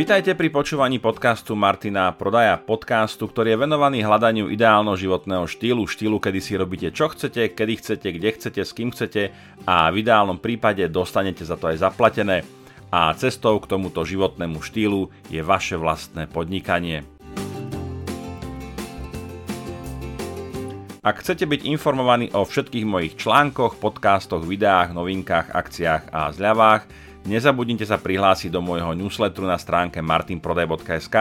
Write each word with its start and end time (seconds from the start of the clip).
Vitajte 0.00 0.32
pri 0.32 0.48
počúvaní 0.48 0.96
podcastu 0.96 1.52
Martina 1.52 2.08
Prodaja, 2.16 2.56
podcastu, 2.56 3.28
ktorý 3.28 3.52
je 3.52 3.68
venovaný 3.68 4.00
hľadaniu 4.00 4.48
ideálneho 4.48 4.96
životného 4.96 5.44
štýlu, 5.44 5.84
štýlu, 5.84 6.16
kedy 6.16 6.40
si 6.40 6.56
robíte 6.56 6.88
čo 6.88 7.12
chcete, 7.12 7.52
kedy 7.52 7.72
chcete, 7.76 8.08
kde 8.08 8.28
chcete, 8.32 8.60
s 8.64 8.72
kým 8.72 8.96
chcete 8.96 9.28
a 9.68 9.92
v 9.92 10.00
ideálnom 10.00 10.40
prípade 10.40 10.88
dostanete 10.88 11.44
za 11.44 11.60
to 11.60 11.68
aj 11.68 11.84
zaplatené. 11.84 12.48
A 12.88 13.12
cestou 13.12 13.60
k 13.60 13.68
tomuto 13.68 14.00
životnému 14.00 14.64
štýlu 14.64 15.12
je 15.28 15.44
vaše 15.44 15.76
vlastné 15.76 16.32
podnikanie. 16.32 17.04
Ak 21.04 21.20
chcete 21.20 21.44
byť 21.44 21.68
informovaní 21.68 22.32
o 22.32 22.48
všetkých 22.48 22.88
mojich 22.88 23.20
článkoch, 23.20 23.76
podcastoch, 23.76 24.48
videách, 24.48 24.96
novinkách, 24.96 25.52
akciách 25.52 26.08
a 26.08 26.32
zľavách, 26.32 26.88
Nezabudnite 27.28 27.84
sa 27.84 28.00
prihlásiť 28.00 28.48
do 28.48 28.64
môjho 28.64 28.96
newsletteru 28.96 29.44
na 29.44 29.60
stránke 29.60 30.00
martinprodaj.sk. 30.00 31.16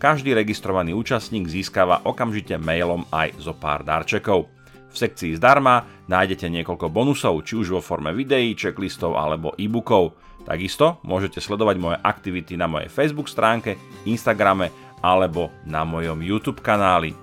Každý 0.00 0.32
registrovaný 0.32 0.96
účastník 0.96 1.44
získava 1.44 2.00
okamžite 2.08 2.56
mailom 2.56 3.04
aj 3.12 3.36
zo 3.36 3.52
pár 3.52 3.84
darčekov. 3.84 4.48
V 4.92 4.96
sekcii 4.96 5.36
zdarma 5.36 5.84
nájdete 6.08 6.48
niekoľko 6.52 6.92
bonusov, 6.92 7.44
či 7.44 7.56
už 7.60 7.78
vo 7.78 7.80
forme 7.84 8.12
videí, 8.12 8.52
checklistov 8.52 9.16
alebo 9.16 9.52
e-bookov. 9.60 10.16
Takisto 10.42 10.98
môžete 11.06 11.38
sledovať 11.38 11.76
moje 11.78 11.98
aktivity 12.02 12.58
na 12.58 12.66
mojej 12.66 12.90
Facebook 12.90 13.30
stránke, 13.30 13.78
Instagrame 14.08 14.68
alebo 15.00 15.52
na 15.68 15.86
mojom 15.86 16.18
YouTube 16.20 16.60
kanáli. 16.60 17.21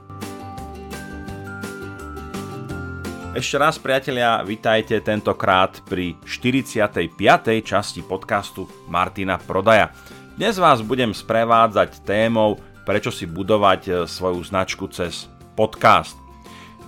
Ešte 3.40 3.56
raz, 3.56 3.80
priatelia, 3.80 4.44
vitajte 4.44 5.00
tentokrát 5.00 5.80
pri 5.88 6.20
45. 6.28 7.08
časti 7.64 8.04
podcastu 8.04 8.68
Martina 8.92 9.40
Prodaja. 9.40 9.96
Dnes 10.36 10.60
vás 10.60 10.84
budem 10.84 11.16
sprevádzať 11.16 12.04
témou, 12.04 12.60
prečo 12.84 13.16
si 13.16 13.24
budovať 13.24 13.82
e, 13.88 13.92
svoju 14.12 14.44
značku 14.44 14.92
cez 14.92 15.32
podcast. 15.56 16.20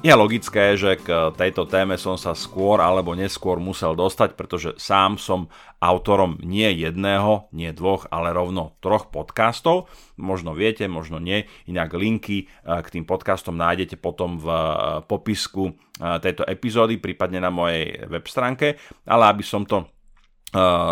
Je 0.02 0.10
logické, 0.18 0.74
že 0.82 0.98
k 0.98 1.30
tejto 1.38 1.70
téme 1.70 1.94
som 1.94 2.18
sa 2.18 2.34
skôr 2.34 2.82
alebo 2.82 3.14
neskôr 3.14 3.62
musel 3.62 3.94
dostať, 3.94 4.34
pretože 4.34 4.74
sám 4.82 5.22
som 5.22 5.46
autorom 5.78 6.42
nie 6.42 6.66
jedného, 6.74 7.46
nie 7.54 7.70
dvoch, 7.70 8.10
ale 8.10 8.34
rovno 8.34 8.74
troch 8.82 9.14
podcastov. 9.14 9.94
Možno 10.18 10.58
viete, 10.58 10.90
možno 10.90 11.22
nie. 11.22 11.46
Inak 11.70 11.94
linky 11.94 12.50
eh, 12.50 12.82
k 12.82 12.88
tým 12.98 13.06
podcastom 13.06 13.54
nájdete 13.54 14.02
potom 14.02 14.42
v 14.42 14.50
eh, 14.50 14.66
popisku 15.06 15.70
eh, 15.70 16.18
tejto 16.18 16.50
epizódy, 16.50 16.98
prípadne 16.98 17.38
na 17.38 17.54
mojej 17.54 18.02
web 18.10 18.26
stránke. 18.26 18.82
Ale 19.06 19.30
aby 19.30 19.46
som 19.46 19.70
to 19.70 19.86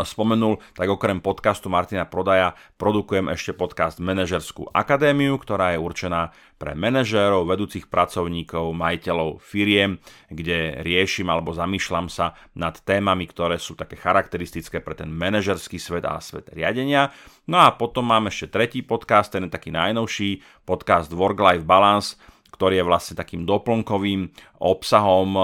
spomenul, 0.07 0.63
tak 0.73 0.87
okrem 0.87 1.19
podcastu 1.19 1.67
Martina 1.67 2.07
Prodaja 2.07 2.55
produkujem 2.79 3.27
ešte 3.27 3.51
podcast 3.51 3.99
Manažerskú 3.99 4.71
akadémiu, 4.71 5.35
ktorá 5.35 5.75
je 5.75 5.83
určená 5.83 6.31
pre 6.55 6.75
manažérov, 6.75 7.47
vedúcich 7.47 7.87
pracovníkov, 7.87 8.71
majiteľov 8.75 9.39
firiem, 9.43 9.99
kde 10.31 10.79
riešim 10.83 11.27
alebo 11.27 11.51
zamýšľam 11.51 12.07
sa 12.07 12.35
nad 12.55 12.75
témami, 12.79 13.27
ktoré 13.27 13.59
sú 13.59 13.75
také 13.75 13.99
charakteristické 13.99 14.79
pre 14.79 14.95
ten 14.95 15.11
manažerský 15.11 15.79
svet 15.79 16.07
a 16.07 16.19
svet 16.23 16.51
riadenia. 16.51 17.11
No 17.47 17.63
a 17.63 17.75
potom 17.75 18.07
mám 18.07 18.27
ešte 18.31 18.51
tretí 18.51 18.79
podcast, 18.83 19.31
ten 19.31 19.47
je 19.47 19.51
taký 19.51 19.71
najnovší, 19.75 20.63
podcast 20.63 21.11
Work-Life 21.11 21.67
Balance, 21.67 22.15
ktorý 22.49 22.81
je 22.81 22.85
vlastne 22.85 23.15
takým 23.15 23.45
doplnkovým 23.45 24.29
obsahom, 24.59 25.29
e, 25.37 25.41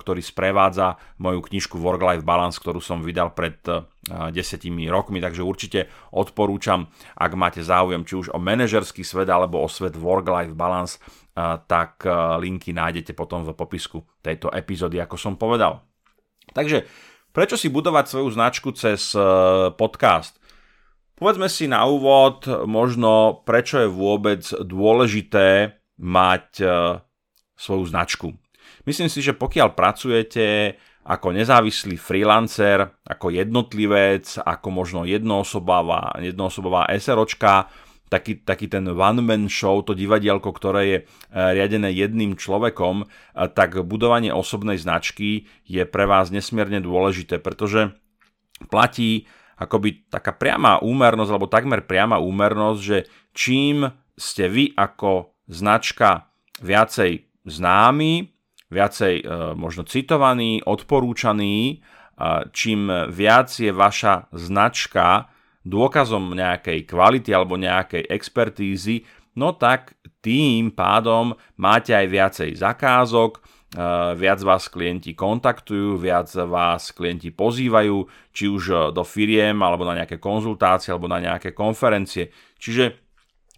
ktorý 0.00 0.22
sprevádza 0.22 0.96
moju 1.20 1.44
knižku 1.44 1.76
Work-Life 1.76 2.24
Balance, 2.24 2.56
ktorú 2.62 2.78
som 2.78 3.02
vydal 3.02 3.34
pred 3.34 3.58
e, 3.66 3.84
desetimi 4.30 4.86
rokmi, 4.88 5.18
takže 5.18 5.42
určite 5.44 5.90
odporúčam, 6.14 6.88
ak 7.18 7.32
máte 7.34 7.60
záujem 7.60 8.06
či 8.06 8.14
už 8.16 8.26
o 8.32 8.38
manažerský 8.40 9.02
svet 9.02 9.28
alebo 9.28 9.60
o 9.60 9.68
svet 9.68 9.98
Work-Life 9.98 10.56
Balance, 10.56 10.96
e, 10.96 11.44
tak 11.66 12.06
linky 12.40 12.72
nájdete 12.72 13.12
potom 13.12 13.44
v 13.44 13.52
popisku 13.52 14.00
tejto 14.22 14.48
epizódy, 14.54 15.02
ako 15.02 15.18
som 15.18 15.34
povedal. 15.36 15.84
Takže 16.54 16.86
prečo 17.34 17.58
si 17.58 17.72
budovať 17.72 18.04
svoju 18.08 18.28
značku 18.32 18.70
cez 18.76 19.16
podcast? 19.74 20.38
Povedzme 21.14 21.46
si 21.46 21.70
na 21.70 21.86
úvod 21.86 22.42
možno, 22.66 23.42
prečo 23.46 23.86
je 23.86 23.88
vôbec 23.88 24.42
dôležité 24.50 25.78
mať 25.98 26.46
e, 26.60 26.66
svoju 27.54 27.84
značku. 27.86 28.28
Myslím 28.84 29.08
si, 29.08 29.20
že 29.24 29.36
pokiaľ 29.36 29.72
pracujete 29.72 30.76
ako 31.04 31.36
nezávislý 31.36 32.00
freelancer, 32.00 32.88
ako 33.04 33.28
jednotlivec, 33.28 34.40
ako 34.40 34.68
možno 34.72 35.00
jednoosobová, 35.04 36.16
jednoosobová 36.16 36.88
SROčka, 36.96 37.68
taký, 38.08 38.40
taký 38.40 38.72
ten 38.72 38.88
one-man 38.88 39.50
show, 39.52 39.84
to 39.84 39.92
divadielko, 39.92 40.48
ktoré 40.48 40.82
je 40.88 40.98
e, 41.00 41.04
riadené 41.34 41.92
jedným 41.92 42.40
človekom, 42.40 43.04
e, 43.04 43.06
tak 43.52 43.84
budovanie 43.84 44.32
osobnej 44.32 44.80
značky 44.80 45.44
je 45.68 45.84
pre 45.84 46.08
vás 46.08 46.32
nesmierne 46.32 46.80
dôležité, 46.80 47.36
pretože 47.42 47.92
platí 48.72 49.28
akoby 49.60 50.08
taká 50.10 50.34
priama 50.34 50.82
úmernosť, 50.82 51.30
alebo 51.30 51.52
takmer 51.52 51.84
priama 51.86 52.18
úmernosť, 52.18 52.80
že 52.80 52.98
čím 53.36 53.86
ste 54.14 54.46
vy 54.46 54.72
ako 54.78 55.33
značka 55.48 56.30
viacej 56.60 57.24
známy, 57.44 58.34
viacej 58.72 59.14
e, 59.20 59.24
možno 59.54 59.84
citovaný, 59.84 60.64
odporúčaný, 60.64 61.56
e, 61.68 61.76
čím 62.50 62.88
viac 63.12 63.50
je 63.52 63.70
vaša 63.70 64.32
značka 64.32 65.28
dôkazom 65.64 66.32
nejakej 66.36 66.84
kvality 66.88 67.30
alebo 67.32 67.56
nejakej 67.56 68.08
expertízy, 68.08 69.04
no 69.36 69.56
tak 69.56 69.96
tým 70.24 70.72
pádom 70.72 71.36
máte 71.60 71.92
aj 71.92 72.06
viacej 72.08 72.50
zakázok, 72.56 73.32
e, 73.36 73.40
viac 74.16 74.40
vás 74.40 74.72
klienti 74.72 75.12
kontaktujú, 75.12 76.00
viac 76.00 76.32
vás 76.48 76.96
klienti 76.96 77.28
pozývajú, 77.28 78.08
či 78.32 78.48
už 78.48 78.94
do 78.96 79.04
firiem, 79.04 79.60
alebo 79.60 79.84
na 79.84 80.00
nejaké 80.00 80.16
konzultácie, 80.16 80.90
alebo 80.90 81.06
na 81.06 81.20
nejaké 81.20 81.52
konferencie. 81.52 82.32
Čiže 82.56 83.04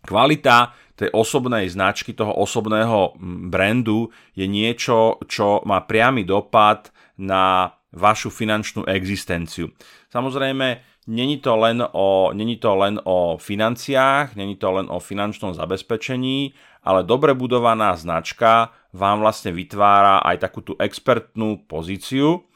kvalita 0.06 0.85
tej 0.96 1.12
osobnej 1.12 1.68
značky, 1.68 2.16
toho 2.16 2.32
osobného 2.32 3.14
brandu 3.52 4.08
je 4.32 4.48
niečo, 4.48 5.20
čo 5.28 5.60
má 5.68 5.84
priamy 5.84 6.24
dopad 6.24 6.90
na 7.20 7.76
vašu 7.92 8.32
finančnú 8.32 8.88
existenciu. 8.88 9.72
Samozrejme, 10.08 10.80
není 11.08 11.38
to 11.38 11.56
len 11.56 11.84
o, 11.84 12.32
není 12.32 12.56
to 12.56 12.72
len 12.76 13.00
o 13.04 13.36
financiách, 13.36 14.36
není 14.36 14.56
to 14.56 14.68
len 14.72 14.88
o 14.88 15.00
finančnom 15.00 15.52
zabezpečení, 15.54 16.56
ale 16.86 17.04
dobre 17.04 17.36
budovaná 17.36 17.96
značka 17.96 18.72
vám 18.96 19.20
vlastne 19.20 19.52
vytvára 19.52 20.24
aj 20.24 20.36
takú 20.48 20.60
tú 20.64 20.72
expertnú 20.80 21.64
pozíciu, 21.68 22.46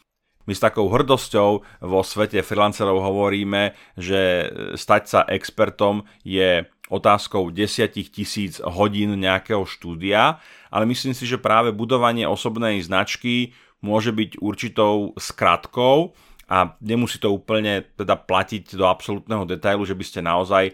my 0.50 0.54
s 0.58 0.66
takou 0.66 0.90
hrdosťou 0.90 1.50
vo 1.86 2.00
svete 2.02 2.42
freelancerov 2.42 2.98
hovoríme, 2.98 3.78
že 3.94 4.50
stať 4.74 5.02
sa 5.06 5.20
expertom 5.22 6.02
je 6.26 6.66
otázkou 6.90 7.54
10 7.54 8.10
tisíc 8.10 8.58
hodín 8.58 9.14
nejakého 9.14 9.62
štúdia, 9.62 10.42
ale 10.74 10.90
myslím 10.90 11.14
si, 11.14 11.22
že 11.22 11.38
práve 11.38 11.70
budovanie 11.70 12.26
osobnej 12.26 12.82
značky 12.82 13.54
môže 13.78 14.10
byť 14.10 14.42
určitou 14.42 15.14
skratkou 15.14 16.18
a 16.50 16.74
nemusí 16.82 17.22
to 17.22 17.30
úplne 17.30 17.86
teda 17.94 18.18
platiť 18.18 18.74
do 18.74 18.90
absolútneho 18.90 19.46
detailu, 19.46 19.86
že 19.86 19.94
by 19.94 20.02
ste 20.04 20.20
naozaj 20.26 20.64
e, 20.66 20.72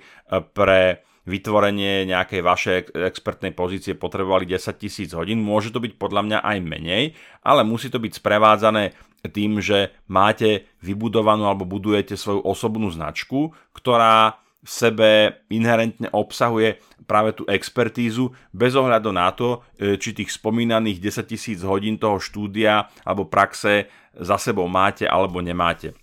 pre 0.56 1.04
vytvorenie 1.26 2.06
nejakej 2.06 2.40
vašej 2.40 2.76
expertnej 2.96 3.52
pozície 3.52 3.98
potrebovali 3.98 4.46
10 4.46 4.62
tisíc 4.78 5.10
hodín. 5.12 5.42
Môže 5.42 5.74
to 5.74 5.82
byť 5.82 5.98
podľa 5.98 6.22
mňa 6.22 6.38
aj 6.40 6.58
menej, 6.62 7.04
ale 7.42 7.66
musí 7.66 7.90
to 7.90 7.98
byť 7.98 8.22
sprevádzané 8.22 8.94
tým, 9.28 9.62
že 9.62 9.94
máte 10.10 10.66
vybudovanú 10.82 11.46
alebo 11.46 11.68
budujete 11.68 12.14
svoju 12.14 12.42
osobnú 12.42 12.90
značku, 12.90 13.54
ktorá 13.76 14.40
v 14.66 14.70
sebe 14.70 15.10
inherentne 15.46 16.10
obsahuje 16.10 16.82
práve 17.06 17.38
tú 17.38 17.46
expertízu 17.46 18.34
bez 18.50 18.74
ohľadu 18.74 19.14
na 19.14 19.30
to, 19.30 19.62
e, 19.78 19.94
či 19.94 20.10
tých 20.10 20.34
spomínaných 20.34 20.98
10 20.98 21.30
tisíc 21.30 21.62
hodín 21.62 22.02
toho 22.02 22.18
štúdia 22.18 22.90
alebo 23.06 23.30
praxe 23.30 23.86
za 24.18 24.34
sebou 24.42 24.66
máte 24.66 25.06
alebo 25.06 25.38
nemáte. 25.38 25.94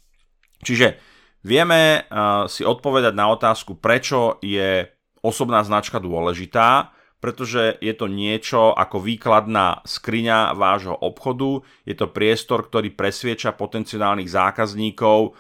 Čiže 0.64 0.96
vieme 1.44 2.08
e, 2.08 2.22
si 2.48 2.64
odpovedať 2.64 3.12
na 3.12 3.28
otázku, 3.36 3.76
prečo 3.84 4.40
je 4.40 4.88
osobná 5.20 5.60
značka 5.68 6.00
dôležitá, 6.00 6.96
pretože 7.24 7.80
je 7.80 7.96
to 7.96 8.12
niečo 8.12 8.76
ako 8.76 9.00
výkladná 9.00 9.80
skriňa 9.88 10.52
vášho 10.60 10.92
obchodu, 10.92 11.64
je 11.88 11.96
to 11.96 12.12
priestor, 12.12 12.68
ktorý 12.68 12.92
presvieča 12.92 13.56
potenciálnych 13.56 14.28
zákazníkov 14.28 15.32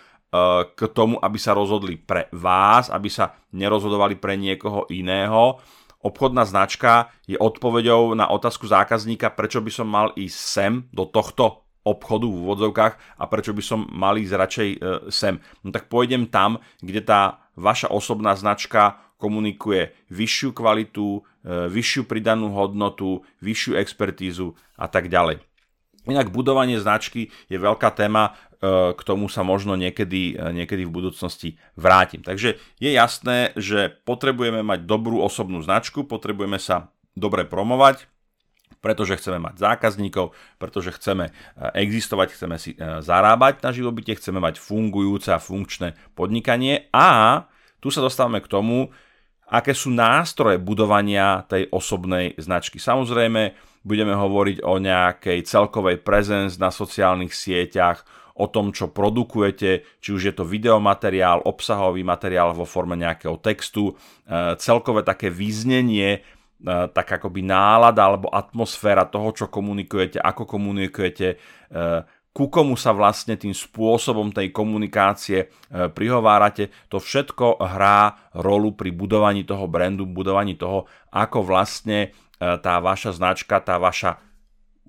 k 0.73 0.79
tomu, 0.95 1.19
aby 1.19 1.37
sa 1.37 1.51
rozhodli 1.51 1.99
pre 1.99 2.31
vás, 2.31 2.87
aby 2.87 3.11
sa 3.11 3.35
nerozhodovali 3.51 4.15
pre 4.15 4.39
niekoho 4.39 4.87
iného. 4.89 5.59
Obchodná 6.01 6.47
značka 6.47 7.11
je 7.27 7.35
odpoveďou 7.35 8.15
na 8.15 8.31
otázku 8.31 8.65
zákazníka, 8.65 9.35
prečo 9.35 9.59
by 9.59 9.71
som 9.71 9.87
mal 9.91 10.15
ísť 10.15 10.39
sem 10.39 10.73
do 10.89 11.03
tohto 11.03 11.67
obchodu 11.83 12.25
v 12.25 12.39
úvodzovkách 12.47 12.93
a 13.19 13.23
prečo 13.27 13.51
by 13.51 13.63
som 13.63 13.85
mal 13.91 14.15
ísť 14.15 14.33
radšej 14.33 14.69
e, 14.71 14.77
sem. 15.11 15.35
No 15.67 15.75
tak 15.75 15.91
pôjdem 15.91 16.31
tam, 16.31 16.63
kde 16.79 17.03
tá 17.03 17.43
vaša 17.59 17.91
osobná 17.91 18.33
značka 18.33 19.03
komunikuje 19.23 19.95
vyššiu 20.11 20.51
kvalitu, 20.51 21.23
e, 21.47 21.71
vyššiu 21.71 22.03
pridanú 22.03 22.51
hodnotu, 22.51 23.23
vyššiu 23.39 23.79
expertízu 23.79 24.59
a 24.75 24.91
tak 24.91 25.07
ďalej. 25.07 25.39
Inak 26.03 26.35
budovanie 26.35 26.83
značky 26.83 27.31
je 27.47 27.55
veľká 27.55 27.87
téma, 27.95 28.35
e, 28.59 28.91
k 28.91 29.01
tomu 29.07 29.31
sa 29.31 29.47
možno 29.47 29.79
niekedy, 29.79 30.35
e, 30.35 30.51
niekedy 30.51 30.83
v 30.83 30.91
budúcnosti 30.91 31.55
vrátim. 31.79 32.19
Takže 32.19 32.59
je 32.83 32.91
jasné, 32.91 33.55
že 33.55 33.95
potrebujeme 34.03 34.59
mať 34.59 34.83
dobrú 34.83 35.23
osobnú 35.23 35.63
značku, 35.63 36.03
potrebujeme 36.03 36.59
sa 36.59 36.91
dobre 37.15 37.47
promovať, 37.47 38.11
pretože 38.83 39.15
chceme 39.15 39.39
mať 39.39 39.63
zákazníkov, 39.63 40.35
pretože 40.59 40.91
chceme 40.99 41.31
existovať, 41.55 42.35
chceme 42.35 42.59
si 42.59 42.75
zarábať 42.75 43.63
na 43.63 43.71
živobytie, 43.71 44.19
chceme 44.19 44.43
mať 44.43 44.59
fungujúce 44.59 45.31
a 45.31 45.39
funkčné 45.39 45.95
podnikanie 46.19 46.91
a 46.91 47.47
tu 47.83 47.91
sa 47.91 47.99
dostávame 47.99 48.39
k 48.39 48.47
tomu, 48.47 48.95
aké 49.53 49.77
sú 49.77 49.93
nástroje 49.93 50.57
budovania 50.57 51.45
tej 51.45 51.69
osobnej 51.69 52.33
značky. 52.41 52.81
Samozrejme, 52.81 53.53
budeme 53.85 54.17
hovoriť 54.17 54.65
o 54.65 54.81
nejakej 54.81 55.45
celkovej 55.45 56.01
presence 56.01 56.57
na 56.57 56.73
sociálnych 56.73 57.29
sieťach, 57.29 58.01
o 58.33 58.49
tom, 58.49 58.73
čo 58.73 58.89
produkujete, 58.89 59.85
či 60.01 60.09
už 60.09 60.21
je 60.25 60.33
to 60.33 60.41
videomateriál, 60.41 61.45
obsahový 61.45 62.01
materiál 62.01 62.57
vo 62.57 62.65
forme 62.65 62.97
nejakého 62.97 63.37
textu, 63.37 63.93
e, 63.93 64.57
celkové 64.57 65.05
také 65.05 65.29
význenie, 65.29 66.17
e, 66.17 66.19
tak 66.65 67.21
akoby 67.21 67.45
nálada 67.45 68.01
alebo 68.09 68.33
atmosféra 68.33 69.05
toho, 69.05 69.29
čo 69.37 69.53
komunikujete, 69.53 70.17
ako 70.17 70.49
komunikujete, 70.49 71.27
e, 71.29 71.37
ku 72.33 72.49
komu 72.49 72.73
sa 72.73 72.97
vlastne 72.97 73.37
tým 73.37 73.53
spôsobom 73.53 74.33
tej 74.33 74.49
komunikácie 74.49 75.45
e, 75.45 75.47
prihovárate, 75.93 76.73
to 76.89 76.97
všetko 76.97 77.61
hrá 77.61 78.17
rolu 78.33 78.73
pri 78.73 78.89
budovaní 78.89 79.45
toho 79.45 79.69
brandu, 79.69 80.09
budovaní 80.09 80.57
toho, 80.57 80.89
ako 81.13 81.45
vlastne 81.45 82.09
e, 82.09 82.17
tá 82.41 82.81
vaša 82.81 83.13
značka, 83.13 83.61
tá 83.61 83.77
vaša 83.77 84.17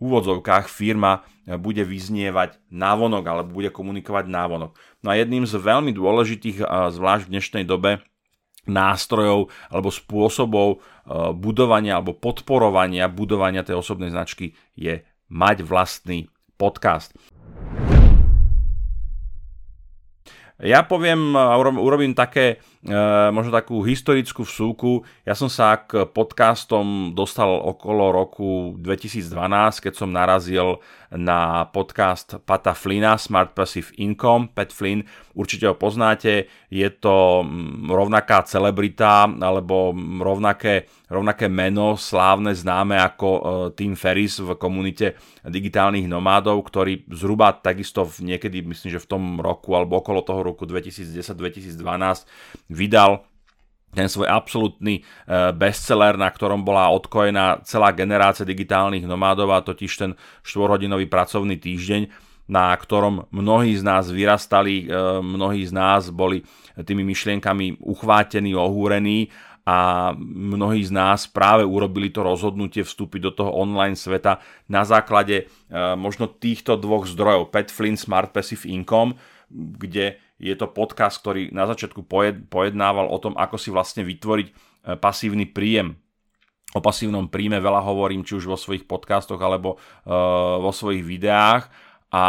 úvodzovkách 0.00 0.72
firma 0.72 1.20
e, 1.44 1.60
bude 1.60 1.84
vyznievať 1.84 2.56
návonok 2.72 3.24
alebo 3.28 3.60
bude 3.60 3.68
komunikovať 3.68 4.24
návonok. 4.24 4.72
No 5.04 5.12
a 5.12 5.20
jedným 5.20 5.44
z 5.44 5.60
veľmi 5.60 5.92
dôležitých, 5.92 6.64
zvlášť 6.96 7.28
v 7.28 7.32
dnešnej 7.36 7.64
dobe, 7.68 8.00
nástrojov 8.64 9.52
alebo 9.68 9.92
spôsobov 9.92 10.80
budovania 11.36 12.00
alebo 12.00 12.16
podporovania 12.16 13.12
budovania 13.12 13.60
tej 13.60 13.76
osobnej 13.76 14.08
značky 14.08 14.56
je 14.72 15.04
mať 15.28 15.60
vlastný 15.68 16.32
podcast. 16.56 17.12
Ja 20.64 20.80
poviem, 20.88 21.36
urobím 21.76 22.16
také, 22.16 22.56
e, 22.80 22.96
možno 23.28 23.52
takú 23.52 23.84
historickú 23.84 24.48
vsúku. 24.48 25.04
Ja 25.28 25.36
som 25.36 25.52
sa 25.52 25.76
k 25.84 26.08
podcastom 26.08 27.12
dostal 27.12 27.52
okolo 27.52 28.08
roku 28.08 28.72
2012, 28.80 29.84
keď 29.84 29.92
som 29.92 30.08
narazil 30.08 30.80
na 31.12 31.68
podcast 31.68 32.40
Pata 32.48 32.72
Flina, 32.72 33.20
Smart 33.20 33.52
Passive 33.52 33.92
Income. 34.00 34.56
Pat 34.56 34.72
Flynn, 34.72 35.04
určite 35.34 35.68
ho 35.68 35.76
poznáte, 35.76 36.46
je 36.70 36.88
to 36.90 37.42
rovnaká 37.90 38.46
celebrita 38.46 39.26
alebo 39.26 39.92
rovnaké, 40.22 40.86
rovnaké 41.10 41.50
meno, 41.50 41.98
slávne, 41.98 42.54
známe 42.54 42.96
ako 42.98 43.28
e, 43.28 43.40
Tim 43.74 43.98
Ferris 43.98 44.38
v 44.38 44.54
komunite 44.54 45.18
digitálnych 45.44 46.06
nomádov, 46.06 46.62
ktorý 46.70 47.04
zhruba 47.12 47.52
takisto 47.54 48.06
v 48.06 48.34
niekedy, 48.34 48.62
myslím, 48.64 48.94
že 48.94 49.02
v 49.02 49.10
tom 49.10 49.22
roku 49.42 49.74
alebo 49.74 50.00
okolo 50.00 50.22
toho 50.22 50.40
roku 50.40 50.64
2010-2012 50.64 51.76
vydal 52.70 53.26
ten 53.94 54.10
svoj 54.10 54.26
absolútny 54.26 55.00
e, 55.00 55.02
bestseller, 55.54 56.18
na 56.18 56.28
ktorom 56.28 56.66
bola 56.66 56.90
odkojená 56.90 57.62
celá 57.62 57.94
generácia 57.94 58.42
digitálnych 58.42 59.06
nomádov 59.06 59.54
a 59.54 59.62
totiž 59.62 59.92
ten 59.94 60.10
4-hodinový 60.42 61.06
pracovný 61.06 61.56
týždeň, 61.62 62.33
na 62.44 62.76
ktorom 62.76 63.24
mnohí 63.32 63.72
z 63.72 63.82
nás 63.84 64.12
vyrastali, 64.12 64.84
e, 64.84 64.86
mnohí 65.24 65.64
z 65.64 65.72
nás 65.72 66.12
boli 66.12 66.44
tými 66.76 67.00
myšlienkami 67.06 67.80
uchvátení, 67.80 68.52
ohúrení 68.52 69.32
a 69.64 70.12
mnohí 70.20 70.84
z 70.84 70.92
nás 70.92 71.24
práve 71.24 71.64
urobili 71.64 72.12
to 72.12 72.20
rozhodnutie 72.20 72.84
vstúpiť 72.84 73.20
do 73.24 73.32
toho 73.32 73.50
online 73.56 73.96
sveta 73.96 74.44
na 74.68 74.84
základe 74.84 75.36
e, 75.40 75.74
možno 75.96 76.28
týchto 76.28 76.76
dvoch 76.76 77.08
zdrojov, 77.08 77.48
Pet 77.48 77.72
Flynn 77.72 77.96
Smart 77.96 78.36
Passive 78.36 78.68
Income, 78.68 79.16
kde 79.48 80.20
je 80.36 80.52
to 80.52 80.68
podcast, 80.68 81.24
ktorý 81.24 81.48
na 81.48 81.64
začiatku 81.64 82.04
pojednával 82.52 83.08
o 83.08 83.16
tom, 83.16 83.32
ako 83.40 83.56
si 83.56 83.72
vlastne 83.72 84.04
vytvoriť 84.04 84.46
e, 84.50 84.52
pasívny 85.00 85.48
príjem. 85.48 85.96
O 86.74 86.82
pasívnom 86.82 87.30
príjme 87.30 87.56
veľa 87.62 87.86
hovorím, 87.86 88.26
či 88.26 88.36
už 88.36 88.50
vo 88.50 88.58
svojich 88.58 88.82
podcastoch 88.90 89.38
alebo 89.38 89.78
vo 90.58 90.74
svojich 90.74 91.06
videách 91.06 91.70
a 92.14 92.22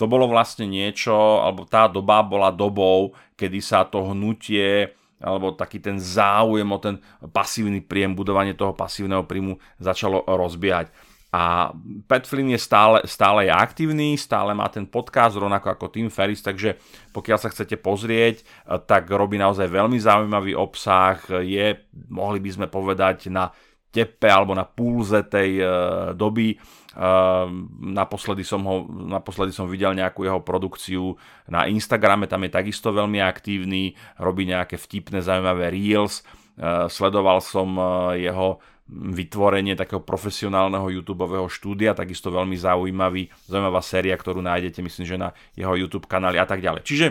to 0.00 0.08
bolo 0.08 0.24
vlastne 0.24 0.64
niečo, 0.64 1.44
alebo 1.44 1.68
tá 1.68 1.84
doba 1.84 2.24
bola 2.24 2.48
dobou, 2.48 3.12
kedy 3.36 3.60
sa 3.60 3.84
to 3.84 4.00
hnutie 4.16 4.96
alebo 5.22 5.54
taký 5.54 5.78
ten 5.78 6.02
záujem 6.02 6.66
o 6.66 6.78
ten 6.82 6.98
pasívny 7.30 7.78
príjem, 7.78 8.18
budovanie 8.18 8.58
toho 8.58 8.74
pasívneho 8.74 9.22
príjmu 9.22 9.54
začalo 9.78 10.26
rozbiehať. 10.26 10.90
A 11.32 11.72
Pat 12.04 12.28
Flynn 12.28 12.52
je 12.52 12.60
stále, 12.60 13.00
stále 13.08 13.48
je 13.48 13.52
aktívny, 13.54 14.20
stále 14.20 14.52
má 14.52 14.68
ten 14.68 14.84
podcast, 14.84 15.38
rovnako 15.38 15.72
ako 15.72 15.88
Tim 15.88 16.12
Ferris, 16.12 16.44
takže 16.44 16.76
pokiaľ 17.16 17.38
sa 17.40 17.48
chcete 17.48 17.80
pozrieť, 17.80 18.42
eh, 18.42 18.76
tak 18.84 19.08
robí 19.08 19.40
naozaj 19.40 19.64
veľmi 19.64 19.96
zaujímavý 19.96 20.52
obsah, 20.52 21.16
je, 21.40 21.88
mohli 22.12 22.36
by 22.42 22.50
sme 22.52 22.66
povedať, 22.68 23.32
na 23.32 23.48
tepe 23.92 24.28
alebo 24.28 24.56
na 24.56 24.64
púlze 24.64 25.20
tej 25.28 25.60
uh, 25.60 25.70
doby. 26.16 26.56
Uh, 26.92 27.48
naposledy, 27.80 28.44
som 28.44 28.60
ho, 28.68 28.84
naposledy 28.88 29.48
som 29.48 29.64
videl 29.64 29.96
nejakú 29.96 30.28
jeho 30.28 30.44
produkciu 30.44 31.16
na 31.48 31.64
Instagrame, 31.64 32.28
tam 32.28 32.44
je 32.44 32.52
takisto 32.52 32.92
veľmi 32.92 33.16
aktívny, 33.16 33.96
robí 34.20 34.44
nejaké 34.44 34.76
vtipné, 34.76 35.24
zaujímavé 35.24 35.72
reels. 35.72 36.20
Uh, 36.60 36.92
sledoval 36.92 37.40
som 37.40 37.72
uh, 37.80 38.12
jeho 38.12 38.60
vytvorenie 38.92 39.72
takého 39.72 40.04
profesionálneho 40.04 40.84
YouTube 40.92 41.24
štúdia, 41.48 41.96
takisto 41.96 42.28
veľmi 42.28 42.60
zaujímavý, 42.60 43.32
zaujímavá 43.48 43.80
séria, 43.80 44.12
ktorú 44.12 44.44
nájdete, 44.44 44.84
myslím, 44.84 45.06
že 45.08 45.16
na 45.16 45.32
jeho 45.56 45.72
YouTube 45.72 46.04
kanáli 46.04 46.36
a 46.36 46.44
tak 46.44 46.60
ďalej. 46.60 46.84
Čiže 46.84 47.06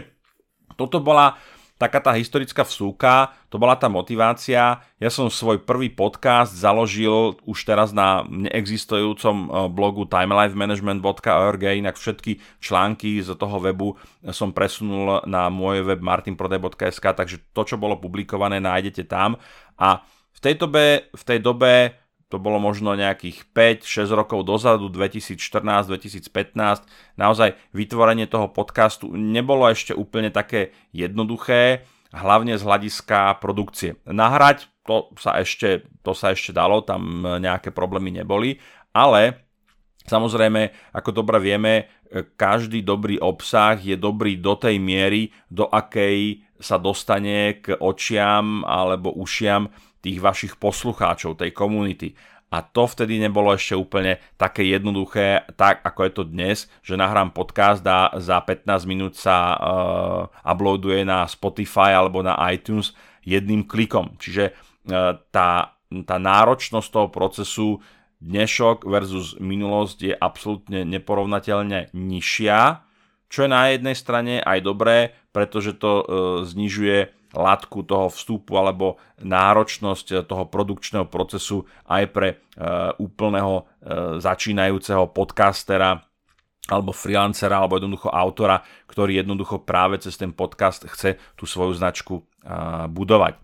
toto 0.78 1.02
bola 1.02 1.42
taká 1.82 1.98
tá 1.98 2.14
historická 2.14 2.62
vsúka, 2.62 3.34
to 3.50 3.58
bola 3.58 3.74
tá 3.74 3.90
motivácia. 3.90 4.86
Ja 5.02 5.10
som 5.10 5.34
svoj 5.34 5.66
prvý 5.66 5.90
podcast 5.90 6.54
založil 6.54 7.34
už 7.42 7.58
teraz 7.66 7.90
na 7.90 8.22
neexistujúcom 8.30 9.36
e, 9.42 9.46
blogu 9.74 10.06
timelifemanagement.org, 10.06 11.64
inak 11.82 11.98
všetky 11.98 12.38
články 12.62 13.26
z 13.26 13.34
toho 13.34 13.58
webu 13.58 13.98
som 14.30 14.54
presunul 14.54 15.26
na 15.26 15.50
môj 15.50 15.82
web 15.82 16.06
martinprodaj.sk, 16.06 17.06
takže 17.18 17.42
to, 17.50 17.66
čo 17.66 17.82
bolo 17.82 17.98
publikované, 17.98 18.62
nájdete 18.62 19.10
tam. 19.10 19.42
A 19.82 20.06
v 20.30 20.40
tej 20.40 20.62
dobe, 20.62 21.10
v 21.10 21.24
tej 21.26 21.40
dobe 21.42 21.98
to 22.32 22.40
bolo 22.40 22.64
možno 22.64 22.96
nejakých 22.96 23.52
5-6 23.52 24.08
rokov 24.16 24.48
dozadu, 24.48 24.88
2014-2015, 24.88 26.88
naozaj 27.20 27.60
vytvorenie 27.76 28.32
toho 28.32 28.48
podcastu 28.48 29.12
nebolo 29.12 29.68
ešte 29.68 29.92
úplne 29.92 30.32
také 30.32 30.72
jednoduché, 30.96 31.84
hlavne 32.16 32.56
z 32.56 32.64
hľadiska 32.64 33.44
produkcie. 33.44 34.00
Nahrať 34.08 34.72
to 34.88 35.12
sa 35.20 35.44
ešte, 35.44 35.84
to 36.02 36.16
sa 36.16 36.32
ešte 36.32 36.56
dalo, 36.56 36.80
tam 36.82 37.28
nejaké 37.38 37.76
problémy 37.76 38.24
neboli, 38.24 38.64
ale 38.96 39.52
Samozrejme, 40.02 40.90
ako 40.98 41.14
dobre 41.14 41.38
vieme, 41.38 41.86
každý 42.34 42.82
dobrý 42.82 43.22
obsah 43.22 43.78
je 43.78 43.94
dobrý 43.94 44.42
do 44.42 44.58
tej 44.58 44.82
miery, 44.82 45.30
do 45.46 45.70
akej 45.70 46.42
sa 46.58 46.82
dostane 46.82 47.62
k 47.62 47.78
očiam 47.78 48.66
alebo 48.66 49.14
ušiam 49.14 49.70
tých 50.02 50.18
vašich 50.20 50.58
poslucháčov, 50.58 51.38
tej 51.38 51.54
komunity. 51.54 52.18
A 52.52 52.60
to 52.60 52.84
vtedy 52.84 53.16
nebolo 53.16 53.56
ešte 53.56 53.80
úplne 53.80 54.20
také 54.36 54.68
jednoduché, 54.68 55.48
tak 55.56 55.80
ako 55.88 56.00
je 56.04 56.12
to 56.12 56.24
dnes, 56.28 56.58
že 56.84 57.00
nahrám 57.00 57.32
podcast 57.32 57.80
a 57.88 58.12
za 58.20 58.44
15 58.44 58.68
minút 58.92 59.16
sa 59.16 59.56
uh, 59.56 60.28
uploaduje 60.44 61.08
na 61.08 61.24
Spotify 61.32 61.96
alebo 61.96 62.20
na 62.20 62.36
iTunes 62.52 62.92
jedným 63.24 63.64
klikom. 63.64 64.20
Čiže 64.20 64.52
uh, 64.52 65.16
tá, 65.32 65.80
tá 66.04 66.18
náročnosť 66.20 66.88
toho 66.92 67.08
procesu 67.08 67.80
dnešok 68.20 68.84
versus 68.84 69.40
minulosť 69.40 69.98
je 70.12 70.14
absolútne 70.14 70.84
neporovnateľne 70.84 71.96
nižšia, 71.96 72.84
čo 73.32 73.48
je 73.48 73.50
na 73.50 73.72
jednej 73.72 73.96
strane 73.96 74.44
aj 74.44 74.60
dobré, 74.60 75.16
pretože 75.32 75.80
to 75.80 75.92
uh, 76.04 76.04
znižuje 76.44 77.21
latku 77.32 77.84
toho 77.84 78.12
vstupu 78.12 78.60
alebo 78.60 79.00
náročnosť 79.24 80.28
toho 80.28 80.48
produkčného 80.48 81.08
procesu 81.08 81.64
aj 81.88 82.04
pre 82.12 82.30
e, 82.32 82.36
úplného 83.00 83.54
e, 83.60 83.64
začínajúceho 84.20 85.12
podcastera 85.12 86.04
alebo 86.70 86.96
freelancera, 86.96 87.58
alebo 87.60 87.76
jednoducho 87.76 88.08
autora, 88.08 88.62
ktorý 88.88 89.20
jednoducho 89.20 89.66
práve 89.66 90.00
cez 90.00 90.16
ten 90.16 90.32
podcast 90.32 90.88
chce 90.88 91.18
tú 91.36 91.44
svoju 91.50 91.74
značku 91.76 92.24
budovať. 92.88 93.36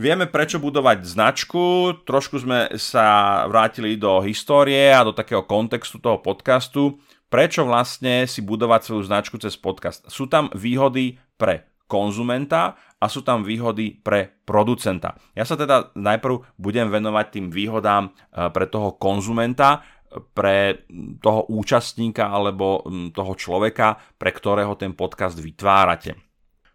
Vieme, 0.00 0.24
prečo 0.24 0.56
budovať 0.56 1.04
značku, 1.04 1.92
trošku 2.08 2.40
sme 2.40 2.72
sa 2.80 3.44
vrátili 3.44 4.00
do 4.00 4.24
histórie 4.24 4.88
a 4.88 5.04
do 5.04 5.12
takého 5.12 5.44
kontextu 5.44 6.00
toho 6.00 6.16
podcastu. 6.16 6.96
Prečo 7.30 7.62
vlastne 7.62 8.26
si 8.26 8.42
budovať 8.42 8.80
svoju 8.90 9.02
značku 9.06 9.38
cez 9.38 9.54
podcast? 9.54 10.02
Sú 10.10 10.26
tam 10.26 10.50
výhody 10.50 11.14
pre 11.38 11.70
konzumenta 11.86 12.74
a 12.98 13.06
sú 13.06 13.22
tam 13.22 13.46
výhody 13.46 13.94
pre 14.02 14.42
producenta. 14.42 15.14
Ja 15.38 15.46
sa 15.46 15.54
teda 15.54 15.94
najprv 15.94 16.58
budem 16.58 16.90
venovať 16.90 17.26
tým 17.30 17.46
výhodám 17.54 18.10
eh, 18.10 18.50
pre 18.50 18.66
toho 18.66 18.98
konzumenta, 18.98 19.86
pre 20.10 20.90
toho 21.22 21.46
účastníka 21.54 22.34
alebo 22.34 22.82
toho 23.14 23.38
človeka, 23.38 23.94
pre 24.18 24.34
ktorého 24.34 24.74
ten 24.74 24.98
podcast 24.98 25.38
vytvárate. 25.38 26.18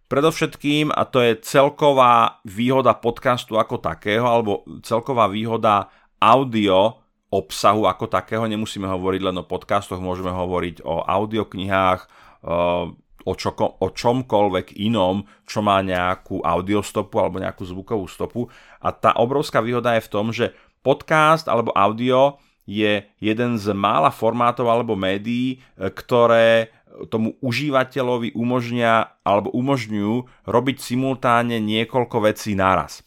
Predovšetkým, 0.07 0.93
a 0.93 1.03
to 1.03 1.19
je 1.19 1.43
celková 1.43 2.39
výhoda 2.47 2.95
podcastu 2.95 3.59
ako 3.59 3.83
takého, 3.83 4.23
alebo 4.23 4.63
celková 4.85 5.27
výhoda 5.27 5.91
audio 6.21 7.04
obsahu 7.35 7.83
ako 7.85 8.07
takého, 8.07 8.47
nemusíme 8.47 8.87
hovoriť 8.87 9.21
len 9.21 9.35
o 9.41 9.45
podcastoch, 9.47 9.99
môžeme 9.99 10.31
hovoriť 10.31 10.87
o 10.87 11.03
audioknihách, 11.03 12.01
eh, 12.05 12.85
o, 13.25 13.33
čo, 13.33 13.51
o 13.57 13.87
čomkoľvek 13.89 14.77
inom, 14.79 15.25
čo 15.43 15.59
má 15.65 15.81
nejakú 15.81 16.39
audiostopu 16.45 17.17
alebo 17.19 17.41
nejakú 17.41 17.65
zvukovú 17.65 18.05
stopu. 18.07 18.47
A 18.79 18.93
tá 18.93 19.17
obrovská 19.17 19.59
výhoda 19.59 19.97
je 19.97 20.05
v 20.05 20.11
tom, 20.11 20.29
že 20.29 20.53
podcast 20.85 21.49
alebo 21.49 21.73
audio 21.73 22.37
je 22.65 23.05
jeden 23.21 23.51
z 23.61 23.65
mála 23.73 24.09
formátov 24.09 24.65
alebo 24.69 24.97
médií, 24.97 25.59
eh, 25.59 25.91
ktoré 25.91 26.73
tomu 27.11 27.35
užívateľovi 27.43 28.33
umožnia 28.39 29.19
alebo 29.27 29.51
umožňujú 29.51 30.47
robiť 30.47 30.77
simultáne 30.79 31.59
niekoľko 31.59 32.17
vecí 32.23 32.55
naraz. 32.55 33.04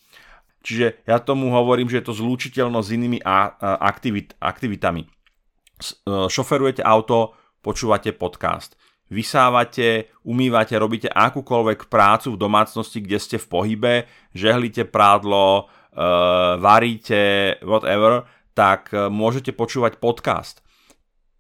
Čiže 0.68 1.08
ja 1.08 1.16
tomu 1.16 1.48
hovorím, 1.48 1.88
že 1.88 2.04
je 2.04 2.12
to 2.12 2.18
zlúčiteľno 2.20 2.84
s 2.84 2.92
inými 2.92 3.24
aktivit, 3.80 4.36
aktivitami. 4.36 5.00
E, 5.00 5.08
šoferujete 6.28 6.84
auto, 6.84 7.32
počúvate 7.64 8.12
podcast. 8.12 8.76
Vysávate, 9.08 10.12
umývate, 10.28 10.76
robíte 10.76 11.08
akúkoľvek 11.08 11.88
prácu 11.88 12.36
v 12.36 12.40
domácnosti, 12.44 13.00
kde 13.00 13.16
ste 13.16 13.36
v 13.40 13.46
pohybe, 13.48 13.94
žehlíte 14.36 14.84
prádlo, 14.84 15.72
e, 15.88 15.96
varíte, 16.60 17.56
whatever, 17.64 18.28
tak 18.52 18.92
e, 18.92 19.08
môžete 19.08 19.56
počúvať 19.56 19.96
podcast 19.96 20.60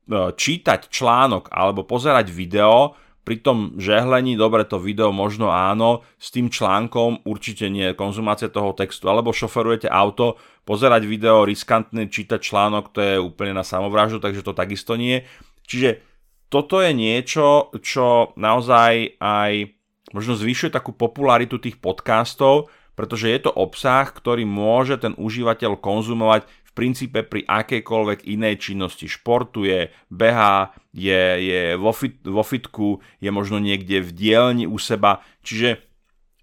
čítať 0.08 0.88
článok 0.88 1.52
alebo 1.52 1.84
pozerať 1.84 2.32
video, 2.32 2.96
pri 3.28 3.44
tom 3.44 3.76
žehlení, 3.76 4.40
dobre, 4.40 4.64
to 4.64 4.80
video 4.80 5.12
možno 5.12 5.52
áno, 5.52 6.00
s 6.16 6.32
tým 6.32 6.48
článkom 6.48 7.28
určite 7.28 7.68
nie, 7.68 7.92
konzumácia 7.92 8.48
toho 8.48 8.72
textu, 8.72 9.04
alebo 9.12 9.36
šoferujete 9.36 9.84
auto, 9.84 10.40
pozerať 10.64 11.04
video, 11.04 11.44
riskantné, 11.44 12.08
čítať 12.08 12.40
článok, 12.40 12.88
to 12.88 13.04
je 13.04 13.20
úplne 13.20 13.52
na 13.52 13.68
samovraždu, 13.68 14.24
takže 14.24 14.40
to 14.40 14.56
takisto 14.56 14.96
nie. 14.96 15.28
Čiže 15.68 16.00
toto 16.48 16.80
je 16.80 16.96
niečo, 16.96 17.68
čo 17.84 18.32
naozaj 18.40 19.20
aj 19.20 19.76
možno 20.16 20.32
zvyšuje 20.32 20.72
takú 20.72 20.96
popularitu 20.96 21.60
tých 21.60 21.76
podcastov, 21.76 22.72
pretože 22.96 23.28
je 23.28 23.44
to 23.44 23.52
obsah, 23.52 24.08
ktorý 24.08 24.48
môže 24.48 24.96
ten 24.96 25.12
užívateľ 25.20 25.76
konzumovať 25.76 26.48
princípe 26.78 27.26
pri 27.26 27.42
akejkoľvek 27.42 28.30
inej 28.30 28.70
činnosti. 28.70 29.10
Športuje, 29.10 29.90
behá, 30.06 30.70
je, 30.94 31.22
je 31.42 31.60
vo, 31.74 31.90
fit, 31.90 32.22
vo 32.22 32.46
fitku, 32.46 33.02
je 33.18 33.34
možno 33.34 33.58
niekde 33.58 33.98
v 33.98 34.14
dielni 34.14 34.70
u 34.70 34.78
seba. 34.78 35.18
Čiže 35.42 35.82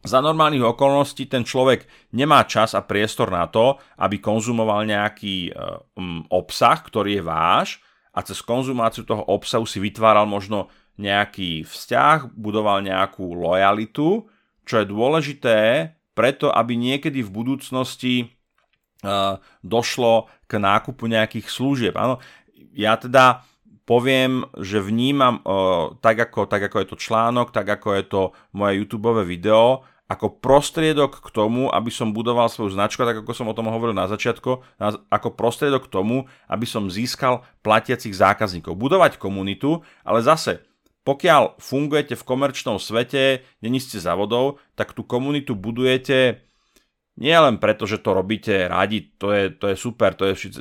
za 0.03 0.19
normálnych 0.19 0.75
okolností 0.75 1.31
ten 1.31 1.47
človek 1.47 2.11
nemá 2.11 2.43
čas 2.43 2.75
a 2.75 2.83
priestor 2.83 3.31
na 3.31 3.47
to, 3.47 3.79
aby 3.95 4.19
konzumoval 4.19 4.83
nejaký 4.83 5.55
um, 5.55 6.27
obsah, 6.27 6.77
ktorý 6.83 7.17
je 7.17 7.23
váš 7.23 7.67
a 8.11 8.19
cez 8.19 8.43
konzumáciu 8.43 9.07
toho 9.07 9.23
obsahu 9.23 9.63
si 9.63 9.79
vytváral 9.79 10.27
možno 10.27 10.67
nejaký 10.99 11.63
vzťah, 11.63 12.35
budoval 12.35 12.83
nejakú 12.83 13.33
lojalitu, 13.33 14.27
čo 14.67 14.75
je 14.83 14.85
dôležité 14.85 15.57
preto, 16.15 16.47
aby 16.53 16.79
niekedy 16.79 17.19
v 17.25 17.33
budúcnosti 17.33 18.34
došlo 19.61 20.27
k 20.49 20.57
nákupu 20.57 21.05
nejakých 21.05 21.47
služieb. 21.49 21.93
Áno, 21.97 22.17
ja 22.73 22.97
teda 22.97 23.45
poviem, 23.85 24.49
že 24.57 24.81
vnímam 24.81 25.45
tak, 26.01 26.17
ako, 26.29 26.49
tak 26.49 26.65
ako 26.69 26.77
je 26.81 26.87
to 26.89 26.97
článok, 26.97 27.53
tak 27.53 27.69
ako 27.69 27.87
je 27.93 28.03
to 28.09 28.21
moje 28.57 28.81
YouTube 28.81 29.13
video, 29.21 29.85
ako 30.05 30.37
prostriedok 30.37 31.17
k 31.21 31.29
tomu, 31.33 31.65
aby 31.69 31.89
som 31.89 32.13
budoval 32.13 32.45
svoju 32.45 32.77
značku, 32.77 33.01
tak 33.01 33.25
ako 33.25 33.33
som 33.33 33.49
o 33.49 33.57
tom 33.57 33.73
hovoril 33.73 33.97
na 33.97 34.05
začiatku, 34.05 34.77
ako 35.09 35.27
prostriedok 35.33 35.89
k 35.89 35.93
tomu, 35.97 36.29
aby 36.45 36.65
som 36.69 36.93
získal 36.93 37.41
platiacich 37.65 38.13
zákazníkov. 38.13 38.77
Budovať 38.77 39.17
komunitu, 39.17 39.81
ale 40.05 40.21
zase, 40.21 40.61
pokiaľ 41.05 41.57
fungujete 41.61 42.13
v 42.17 42.25
komerčnom 42.25 42.77
svete, 42.77 43.45
není 43.65 43.81
ste 43.81 43.97
závodov, 43.97 44.61
tak 44.77 44.93
tú 44.93 45.01
komunitu 45.05 45.57
budujete 45.57 46.41
nie 47.15 47.31
len 47.31 47.55
preto, 47.55 47.87
že 47.87 48.03
to 48.03 48.11
robíte 48.11 48.67
radi, 48.67 49.07
to 49.15 49.31
je, 49.31 49.55
to 49.55 49.71
je 49.71 49.75
super, 49.79 50.11
to 50.11 50.27
je 50.27 50.51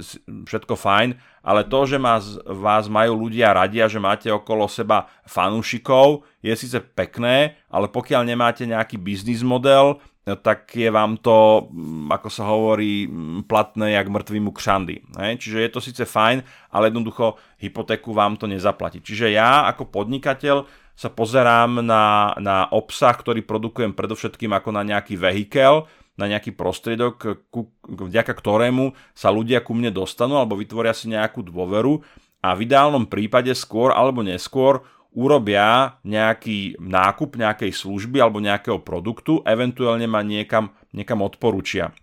všetko 0.47 0.79
fajn, 0.79 1.19
ale 1.43 1.67
to, 1.67 1.81
že 1.83 1.99
vás, 1.99 2.39
vás 2.47 2.87
majú 2.87 3.27
ľudia 3.27 3.51
radi 3.51 3.83
a 3.83 3.91
že 3.91 3.99
máte 3.99 4.31
okolo 4.31 4.71
seba 4.71 5.11
fanúšikov, 5.27 6.23
je 6.47 6.55
síce 6.55 6.79
pekné, 6.95 7.59
ale 7.67 7.91
pokiaľ 7.91 8.23
nemáte 8.23 8.63
nejaký 8.71 9.03
biznis 9.03 9.43
model, 9.43 9.99
tak 10.25 10.73
je 10.73 10.89
vám 10.89 11.21
to, 11.21 11.69
mm, 11.69 12.09
ako 12.09 12.29
sa 12.33 12.49
hovorí, 12.49 13.05
mm, 13.05 13.45
platné 13.45 13.93
jak 13.93 14.09
mŕtvýmu 14.09 14.57
kšandy. 14.57 15.13
Čiže 15.37 15.59
je 15.61 15.71
to 15.71 15.85
síce 15.85 16.01
fajn, 16.09 16.41
ale 16.73 16.89
jednoducho 16.89 17.37
hypotéku 17.61 18.17
vám 18.17 18.41
to 18.41 18.49
nezaplatí. 18.49 19.05
Čiže 19.05 19.37
ja 19.37 19.69
ako 19.69 19.93
podnikateľ 19.93 20.65
sa 20.97 21.11
pozerám 21.13 21.85
na, 21.85 22.33
na 22.41 22.71
obsah, 22.73 23.13
ktorý 23.13 23.45
produkujem 23.45 23.93
predovšetkým 23.93 24.55
ako 24.57 24.71
na 24.73 24.87
nejaký 24.87 25.19
vehikel, 25.21 25.85
na 26.15 26.31
nejaký 26.31 26.55
prostriedok, 26.55 27.49
ku, 27.51 27.75
vďaka 27.85 28.31
ktorému 28.31 28.95
sa 29.15 29.35
ľudia 29.35 29.63
ku 29.63 29.75
mne 29.75 29.91
dostanú 29.91 30.39
alebo 30.39 30.55
vytvoria 30.59 30.95
si 30.95 31.11
nejakú 31.11 31.43
dôveru 31.43 32.01
a 32.45 32.55
v 32.55 32.69
ideálnom 32.69 33.11
prípade 33.11 33.51
skôr 33.57 33.91
alebo 33.91 34.23
neskôr 34.23 34.87
urobia 35.15 35.99
nejaký 36.03 36.79
nákup 36.83 37.39
nejakej 37.39 37.71
služby 37.71 38.19
alebo 38.19 38.43
nejakého 38.43 38.83
produktu, 38.83 39.43
eventuálne 39.47 40.11
ma 40.11 40.23
niekam, 40.27 40.75
niekam 40.91 41.23
odporúčia. 41.23 41.95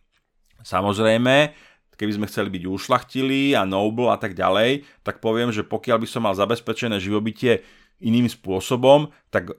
Samozrejme, 0.63 1.51
keby 2.01 2.11
sme 2.17 2.29
chceli 2.31 2.49
byť 2.49 2.63
ušlachtili 2.65 3.53
a 3.53 3.61
noble 3.67 4.09
a 4.09 4.17
tak 4.17 4.33
ďalej, 4.33 4.87
tak 5.05 5.21
poviem, 5.21 5.53
že 5.53 5.61
pokiaľ 5.61 6.01
by 6.01 6.07
som 6.09 6.25
mal 6.25 6.33
zabezpečené 6.33 6.97
živobytie 6.97 7.61
iným 8.01 8.27
spôsobom, 8.27 9.13
tak 9.29 9.53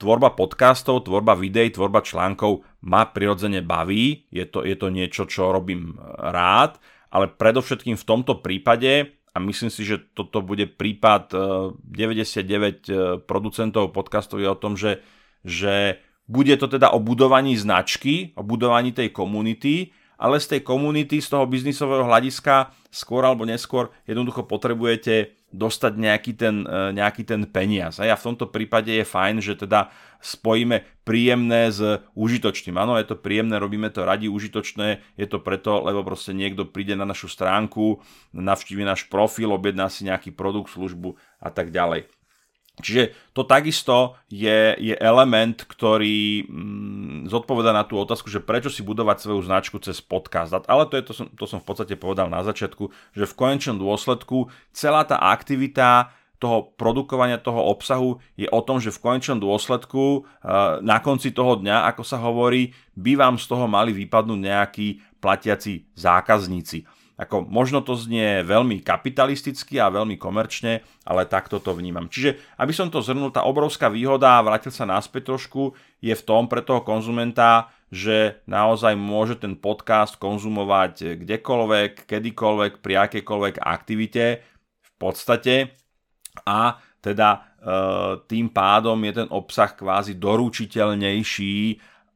tvorba 0.00 0.32
podcastov, 0.32 1.04
tvorba 1.04 1.36
videí, 1.36 1.68
tvorba 1.68 2.00
článkov 2.00 2.64
ma 2.88 3.06
prirodzene 3.06 3.60
baví, 3.60 4.26
je 4.32 4.44
to, 4.48 4.64
je 4.64 4.74
to 4.74 4.88
niečo, 4.88 5.28
čo 5.28 5.52
robím 5.52 5.94
rád, 6.18 6.80
ale 7.12 7.28
predovšetkým 7.28 7.94
v 8.00 8.08
tomto 8.08 8.40
prípade, 8.40 9.12
a 9.32 9.40
myslím 9.40 9.72
si, 9.72 9.88
že 9.88 9.96
toto 10.12 10.44
bude 10.44 10.68
prípad 10.68 11.32
99 11.32 11.80
e, 11.88 12.44
e, 12.44 12.96
producentov 13.24 13.96
podcastov 13.96 14.44
je 14.44 14.48
o 14.48 14.60
tom, 14.60 14.76
že, 14.76 15.00
že 15.40 16.04
bude 16.28 16.52
to 16.60 16.68
teda 16.68 16.92
o 16.92 17.00
budovaní 17.00 17.56
značky, 17.56 18.36
o 18.36 18.44
budovaní 18.44 18.92
tej 18.92 19.08
komunity, 19.08 19.88
ale 20.20 20.36
z 20.38 20.56
tej 20.56 20.60
komunity, 20.62 21.18
z 21.18 21.32
toho 21.32 21.48
biznisového 21.48 22.04
hľadiska 22.04 22.76
skôr 22.92 23.24
alebo 23.24 23.48
neskôr 23.48 23.90
jednoducho 24.04 24.44
potrebujete 24.44 25.32
dostať 25.52 25.92
nejaký 26.00 26.32
ten, 26.34 26.64
e, 26.64 26.96
nejaký 26.96 27.22
ten 27.28 27.44
peniaz. 27.44 28.00
A 28.00 28.08
v 28.08 28.26
tomto 28.32 28.48
prípade 28.48 28.88
je 28.88 29.04
fajn, 29.04 29.44
že 29.44 29.54
teda 29.54 29.92
spojíme 30.24 30.82
príjemné 31.04 31.68
s 31.68 32.00
užitočným. 32.16 32.78
Áno, 32.80 32.96
je 32.96 33.04
to 33.04 33.20
príjemné, 33.20 33.60
robíme 33.60 33.92
to 33.92 34.08
radi, 34.08 34.32
užitočné, 34.32 35.04
je 35.20 35.26
to 35.28 35.42
preto, 35.42 35.84
lebo 35.84 36.00
proste 36.06 36.32
niekto 36.32 36.64
príde 36.64 36.96
na 36.96 37.04
našu 37.04 37.28
stránku, 37.28 38.00
navštívi 38.32 38.82
náš 38.86 39.06
profil, 39.12 39.52
objedná 39.52 39.92
si 39.92 40.08
nejaký 40.08 40.32
produkt, 40.32 40.72
službu 40.72 41.18
a 41.42 41.52
tak 41.52 41.74
ďalej. 41.74 42.21
Čiže 42.82 43.14
to 43.30 43.46
takisto 43.46 44.18
je, 44.26 44.74
je 44.76 44.94
element, 44.98 45.54
ktorý 45.54 46.44
mm, 46.44 47.30
zodpoveda 47.30 47.70
na 47.70 47.86
tú 47.86 47.96
otázku, 47.96 48.28
že 48.28 48.42
prečo 48.42 48.68
si 48.68 48.82
budovať 48.82 49.22
svoju 49.22 49.40
značku 49.46 49.78
cez 49.78 50.02
podcast. 50.02 50.52
Ale 50.66 50.90
to, 50.90 50.98
je, 50.98 51.02
to, 51.06 51.12
som, 51.14 51.26
to 51.32 51.46
som 51.46 51.62
v 51.62 51.66
podstate 51.70 51.94
povedal 51.94 52.26
na 52.26 52.42
začiatku, 52.42 52.90
že 53.14 53.24
v 53.24 53.36
konečnom 53.38 53.78
dôsledku 53.78 54.50
celá 54.74 55.06
tá 55.06 55.16
aktivita 55.16 56.10
toho 56.42 56.74
produkovania 56.74 57.38
toho 57.38 57.70
obsahu 57.70 58.18
je 58.34 58.50
o 58.50 58.58
tom, 58.66 58.82
že 58.82 58.90
v 58.90 58.98
konečnom 58.98 59.38
dôsledku 59.38 60.26
eh, 60.26 60.82
na 60.82 60.98
konci 60.98 61.30
toho 61.30 61.62
dňa, 61.62 61.86
ako 61.94 62.02
sa 62.02 62.18
hovorí, 62.18 62.74
by 62.98 63.14
vám 63.14 63.38
z 63.38 63.46
toho 63.46 63.70
mali 63.70 63.94
vypadnúť 63.94 64.40
nejakí 64.42 64.88
platiaci 65.22 65.86
zákazníci. 65.94 66.82
Ako 67.22 67.46
možno 67.46 67.86
to 67.86 67.94
znie 67.94 68.42
veľmi 68.42 68.82
kapitalisticky 68.82 69.78
a 69.78 69.94
veľmi 69.94 70.18
komerčne, 70.18 70.82
ale 71.06 71.30
takto 71.30 71.62
to 71.62 71.70
vnímam. 71.70 72.10
Čiže, 72.10 72.58
aby 72.58 72.74
som 72.74 72.90
to 72.90 72.98
zhrnul, 72.98 73.30
tá 73.30 73.46
obrovská 73.46 73.86
výhoda, 73.86 74.38
a 74.38 74.44
vrátil 74.44 74.74
sa 74.74 74.82
naspäť 74.82 75.30
trošku, 75.30 75.78
je 76.02 76.10
v 76.10 76.26
tom 76.26 76.50
pre 76.50 76.66
toho 76.66 76.82
konzumenta, 76.82 77.70
že 77.92 78.42
naozaj 78.50 78.98
môže 78.98 79.38
ten 79.38 79.54
podcast 79.54 80.18
konzumovať 80.18 81.22
kdekoľvek, 81.22 82.08
kedykoľvek, 82.08 82.72
pri 82.82 82.94
akejkoľvek 83.06 83.54
aktivite 83.62 84.24
v 84.80 84.90
podstate 84.96 85.76
a 86.48 86.80
teda 87.02 87.28
e, 87.34 87.38
tým 88.30 88.48
pádom 88.48 88.96
je 89.04 89.12
ten 89.12 89.28
obsah 89.28 89.74
kvázi 89.74 90.16
doručiteľnejší 90.16 91.56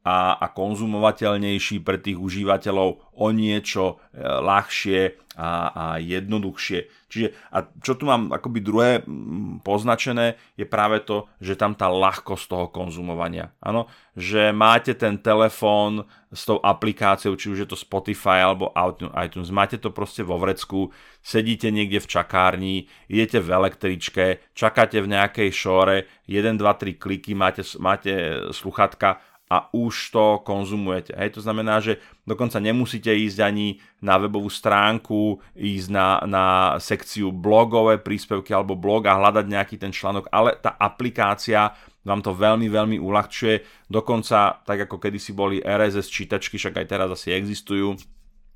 a, 0.07 0.39
a 0.39 0.47
konzumovateľnejší 0.55 1.83
pre 1.83 1.99
tých 1.99 2.15
užívateľov 2.15 3.11
o 3.11 3.27
niečo 3.35 3.99
e, 4.15 4.23
ľahšie 4.23 5.27
a, 5.35 5.49
a 5.67 5.85
jednoduchšie. 5.99 6.79
Čiže 7.11 7.27
a 7.51 7.67
čo 7.83 7.93
tu 7.99 8.07
mám 8.07 8.31
akoby 8.31 8.59
druhé 8.63 9.03
poznačené 9.67 10.39
je 10.55 10.63
práve 10.63 11.03
to, 11.03 11.27
že 11.43 11.59
tam 11.59 11.75
tá 11.75 11.91
ľahkosť 11.91 12.45
toho 12.47 12.67
konzumovania. 12.71 13.51
Áno, 13.59 13.91
že 14.15 14.55
máte 14.55 14.95
ten 14.95 15.19
telefón 15.19 16.07
s 16.31 16.47
tou 16.47 16.63
aplikáciou, 16.63 17.35
či 17.35 17.51
už 17.51 17.63
je 17.63 17.69
to 17.69 17.77
Spotify 17.79 18.47
alebo 18.47 18.71
iTunes, 19.19 19.51
máte 19.51 19.75
to 19.75 19.91
proste 19.91 20.23
vo 20.23 20.39
vrecku, 20.39 20.95
sedíte 21.19 21.67
niekde 21.67 21.99
v 21.99 22.11
čakárni, 22.11 22.75
idete 23.11 23.43
v 23.43 23.49
električke, 23.51 24.55
čakáte 24.55 25.03
v 25.03 25.11
nejakej 25.11 25.49
šore, 25.51 26.07
1, 26.31 26.59
2, 26.59 26.63
3 26.63 26.95
kliky, 26.95 27.35
máte, 27.35 27.63
máte 27.79 28.11
sluchatka 28.55 29.19
a 29.47 29.71
už 29.71 30.11
to 30.11 30.25
konzumujete. 30.43 31.15
Hej, 31.15 31.39
to 31.39 31.41
znamená, 31.41 31.79
že 31.79 32.03
dokonca 32.27 32.59
nemusíte 32.59 33.07
ísť 33.15 33.39
ani 33.39 33.79
na 34.03 34.19
webovú 34.19 34.51
stránku, 34.51 35.39
ísť 35.55 35.87
na, 35.87 36.07
na 36.27 36.45
sekciu 36.83 37.31
blogové 37.31 37.95
príspevky 37.95 38.51
alebo 38.51 38.75
blog 38.75 39.07
a 39.07 39.15
hľadať 39.15 39.45
nejaký 39.47 39.75
ten 39.79 39.95
článok, 39.95 40.27
ale 40.35 40.59
tá 40.59 40.75
aplikácia 40.75 41.71
vám 42.03 42.23
to 42.23 42.35
veľmi, 42.35 42.67
veľmi 42.71 42.97
uľahčuje. 42.99 43.87
Dokonca, 43.87 44.63
tak 44.63 44.87
ako 44.87 44.99
kedysi 44.99 45.31
boli 45.31 45.63
RSS 45.63 46.07
čítačky, 46.07 46.55
však 46.59 46.83
aj 46.83 46.87
teraz 46.87 47.09
asi 47.11 47.35
existujú, 47.35 47.95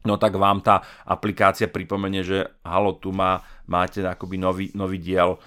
no 0.08 0.16
tak 0.18 0.36
vám 0.36 0.64
tá 0.64 0.82
aplikácia 1.06 1.68
pripomenie, 1.68 2.24
že 2.24 2.38
halo, 2.66 2.98
tu 2.98 3.12
má, 3.12 3.44
máte 3.68 4.02
akoby 4.02 4.36
nový, 4.40 4.66
nový 4.74 4.98
diel 4.98 5.36
e, 5.36 5.40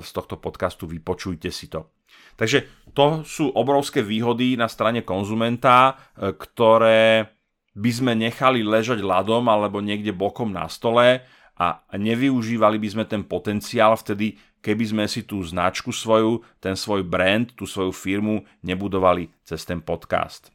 z 0.00 0.10
tohto 0.14 0.38
podcastu, 0.38 0.86
vypočujte 0.88 1.50
si 1.50 1.68
to. 1.68 2.01
Takže 2.36 2.90
to 2.92 3.24
sú 3.24 3.52
obrovské 3.52 4.04
výhody 4.04 4.56
na 4.56 4.68
strane 4.68 5.00
konzumenta, 5.04 5.92
e, 6.16 6.32
ktoré 6.36 7.32
by 7.72 7.90
sme 7.92 8.12
nechali 8.12 8.60
ležať 8.60 9.00
ľadom 9.00 9.48
alebo 9.48 9.80
niekde 9.80 10.12
bokom 10.12 10.52
na 10.52 10.68
stole 10.68 11.24
a 11.56 11.66
nevyužívali 11.96 12.76
by 12.76 12.88
sme 12.88 13.04
ten 13.08 13.24
potenciál 13.24 13.96
vtedy, 13.96 14.36
keby 14.60 14.84
sme 14.84 15.04
si 15.08 15.24
tú 15.24 15.40
značku 15.40 15.92
svoju, 15.92 16.44
ten 16.60 16.76
svoj 16.76 17.04
brand, 17.04 17.48
tú 17.56 17.64
svoju 17.64 17.92
firmu 17.92 18.44
nebudovali 18.60 19.32
cez 19.44 19.64
ten 19.64 19.80
podcast. 19.80 20.52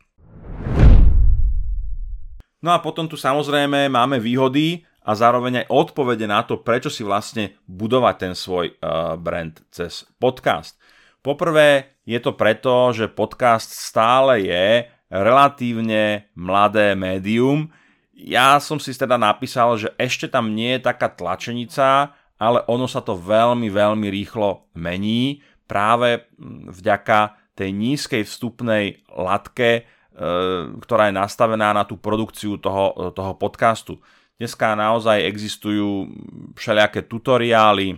No 2.58 2.74
a 2.74 2.82
potom 2.82 3.06
tu 3.06 3.16
samozrejme 3.18 3.90
máme 3.90 4.18
výhody 4.18 4.82
a 5.08 5.14
zároveň 5.14 5.64
aj 5.64 5.72
odpovede 5.72 6.26
na 6.26 6.42
to, 6.44 6.60
prečo 6.60 6.90
si 6.92 7.06
vlastne 7.06 7.56
budovať 7.70 8.16
ten 8.18 8.34
svoj 8.34 8.76
uh, 8.76 9.16
brand 9.16 9.62
cez 9.70 10.04
podcast. 10.18 10.76
Poprvé 11.22 12.00
je 12.08 12.20
to 12.24 12.38
preto, 12.38 12.96
že 12.96 13.12
podcast 13.12 13.74
stále 13.74 14.46
je 14.46 14.88
relatívne 15.12 16.32
mladé 16.36 16.96
médium. 16.96 17.72
Ja 18.16 18.58
som 18.58 18.80
si 18.80 18.96
teda 18.96 19.20
napísal, 19.20 19.78
že 19.78 19.90
ešte 20.00 20.28
tam 20.32 20.56
nie 20.56 20.78
je 20.78 20.88
taká 20.88 21.12
tlačenica, 21.12 22.16
ale 22.38 22.62
ono 22.70 22.86
sa 22.86 23.02
to 23.02 23.18
veľmi, 23.18 23.70
veľmi 23.70 24.08
rýchlo 24.10 24.70
mení 24.78 25.42
práve 25.66 26.26
mm, 26.38 26.72
vďaka 26.74 27.20
tej 27.58 27.70
nízkej 27.74 28.24
vstupnej 28.24 29.02
latke, 29.10 29.70
e, 29.74 29.82
ktorá 30.80 31.10
je 31.10 31.18
nastavená 31.18 31.74
na 31.74 31.84
tú 31.84 31.98
produkciu 31.98 32.62
toho, 32.62 33.12
toho 33.12 33.34
podcastu. 33.36 33.98
Dneska 34.38 34.78
naozaj 34.78 35.26
existujú 35.26 36.14
všelijaké 36.54 37.10
tutoriály, 37.10 37.98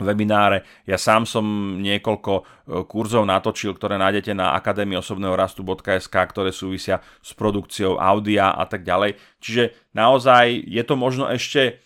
webináre. 0.00 0.64
Ja 0.88 0.96
sám 0.96 1.28
som 1.28 1.44
niekoľko 1.84 2.32
e, 2.32 2.42
kurzov 2.88 3.28
natočil, 3.28 3.76
ktoré 3.76 4.00
nájdete 4.00 4.32
na 4.32 4.56
akadémii 4.56 4.96
osobného 4.96 5.36
rastu.sk, 5.36 6.12
ktoré 6.12 6.48
súvisia 6.48 7.04
s 7.20 7.36
produkciou 7.36 8.00
audia 8.00 8.56
a 8.56 8.64
tak 8.64 8.88
ďalej. 8.88 9.20
Čiže 9.44 9.92
naozaj 9.92 10.64
je 10.64 10.82
to 10.86 10.94
možno 10.96 11.28
ešte 11.28 11.82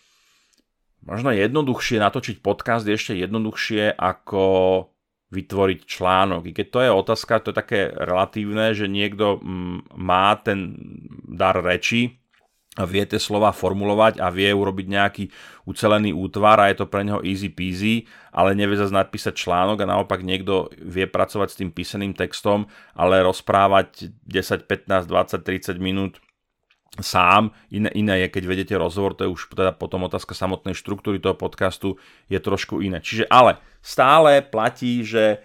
možno 1.06 1.30
jednoduchšie 1.30 2.02
natočiť 2.02 2.36
podcast, 2.42 2.86
ešte 2.86 3.14
jednoduchšie 3.14 3.94
ako 3.94 4.44
vytvoriť 5.30 5.78
článok. 5.86 6.50
I 6.50 6.52
keď 6.54 6.66
to 6.70 6.78
je 6.82 6.90
otázka, 6.90 7.42
to 7.42 7.50
je 7.50 7.58
také 7.58 7.80
relatívne, 7.90 8.74
že 8.74 8.86
niekto 8.86 9.42
mm, 9.42 9.98
má 9.98 10.38
ten 10.38 10.78
dar 11.26 11.58
reči, 11.58 12.22
vie 12.84 13.08
tie 13.08 13.16
slova 13.16 13.56
formulovať 13.56 14.20
a 14.20 14.28
vie 14.28 14.52
urobiť 14.52 14.86
nejaký 14.92 15.24
ucelený 15.64 16.12
útvar 16.12 16.60
a 16.60 16.68
je 16.68 16.84
to 16.84 16.86
pre 16.90 17.00
neho 17.00 17.24
easy 17.24 17.48
peasy, 17.48 18.04
ale 18.36 18.52
nevie 18.52 18.76
zase 18.76 18.92
napísať 18.92 19.32
článok 19.32 19.80
a 19.80 19.88
naopak 19.88 20.20
niekto 20.20 20.68
vie 20.76 21.08
pracovať 21.08 21.48
s 21.48 21.58
tým 21.62 21.70
písaným 21.72 22.12
textom, 22.12 22.68
ale 22.92 23.24
rozprávať 23.24 24.12
10, 24.28 24.68
15, 24.68 25.08
20, 25.08 25.40
30 25.40 25.80
minút 25.80 26.20
sám. 27.00 27.52
Iné, 27.72 27.92
iné 27.96 28.24
je, 28.24 28.32
keď 28.32 28.44
vedete 28.44 28.74
rozhovor, 28.76 29.16
to 29.16 29.24
je 29.24 29.32
už 29.32 29.52
teda 29.52 29.72
potom 29.76 30.04
otázka 30.04 30.32
samotnej 30.36 30.76
štruktúry 30.76 31.20
toho 31.20 31.36
podcastu, 31.36 32.00
je 32.28 32.36
trošku 32.40 32.80
iné. 32.80 33.00
Čiže 33.00 33.28
ale 33.28 33.60
stále 33.84 34.40
platí, 34.40 35.04
že 35.04 35.24
e, 35.24 35.38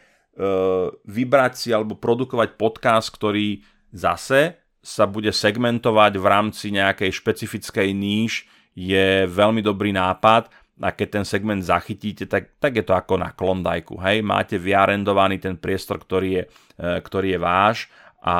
vybrať 1.04 1.54
si 1.56 1.70
alebo 1.72 2.00
produkovať 2.00 2.56
podcast, 2.56 3.12
ktorý 3.12 3.64
zase 3.92 4.61
sa 4.82 5.06
bude 5.06 5.30
segmentovať 5.30 6.18
v 6.18 6.26
rámci 6.26 6.74
nejakej 6.74 7.14
špecifickej 7.14 7.94
níž 7.94 8.50
je 8.74 9.30
veľmi 9.30 9.62
dobrý 9.62 9.94
nápad 9.94 10.50
a 10.82 10.90
keď 10.90 11.22
ten 11.22 11.26
segment 11.26 11.62
zachytíte, 11.62 12.26
tak, 12.26 12.58
tak 12.58 12.74
je 12.74 12.86
to 12.86 12.98
ako 12.98 13.22
na 13.22 13.30
Klondajku. 13.30 14.02
Hej? 14.02 14.26
Máte 14.26 14.58
vyarendovaný 14.58 15.38
ten 15.38 15.54
priestor, 15.54 16.02
ktorý 16.02 16.42
je, 16.42 16.44
e, 16.82 16.90
ktorý 17.06 17.38
je 17.38 17.40
váš 17.40 17.78
a 18.26 18.36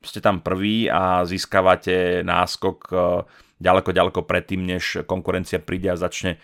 ste 0.00 0.24
tam 0.24 0.40
prvý 0.40 0.88
a 0.88 1.26
získavate 1.28 2.24
náskok 2.24 2.78
e, 2.88 2.96
ďaleko, 3.60 3.90
ďaleko 3.92 4.20
predtým, 4.24 4.64
než 4.64 5.04
konkurencia 5.04 5.60
príde 5.60 5.92
a 5.92 6.00
začne 6.00 6.40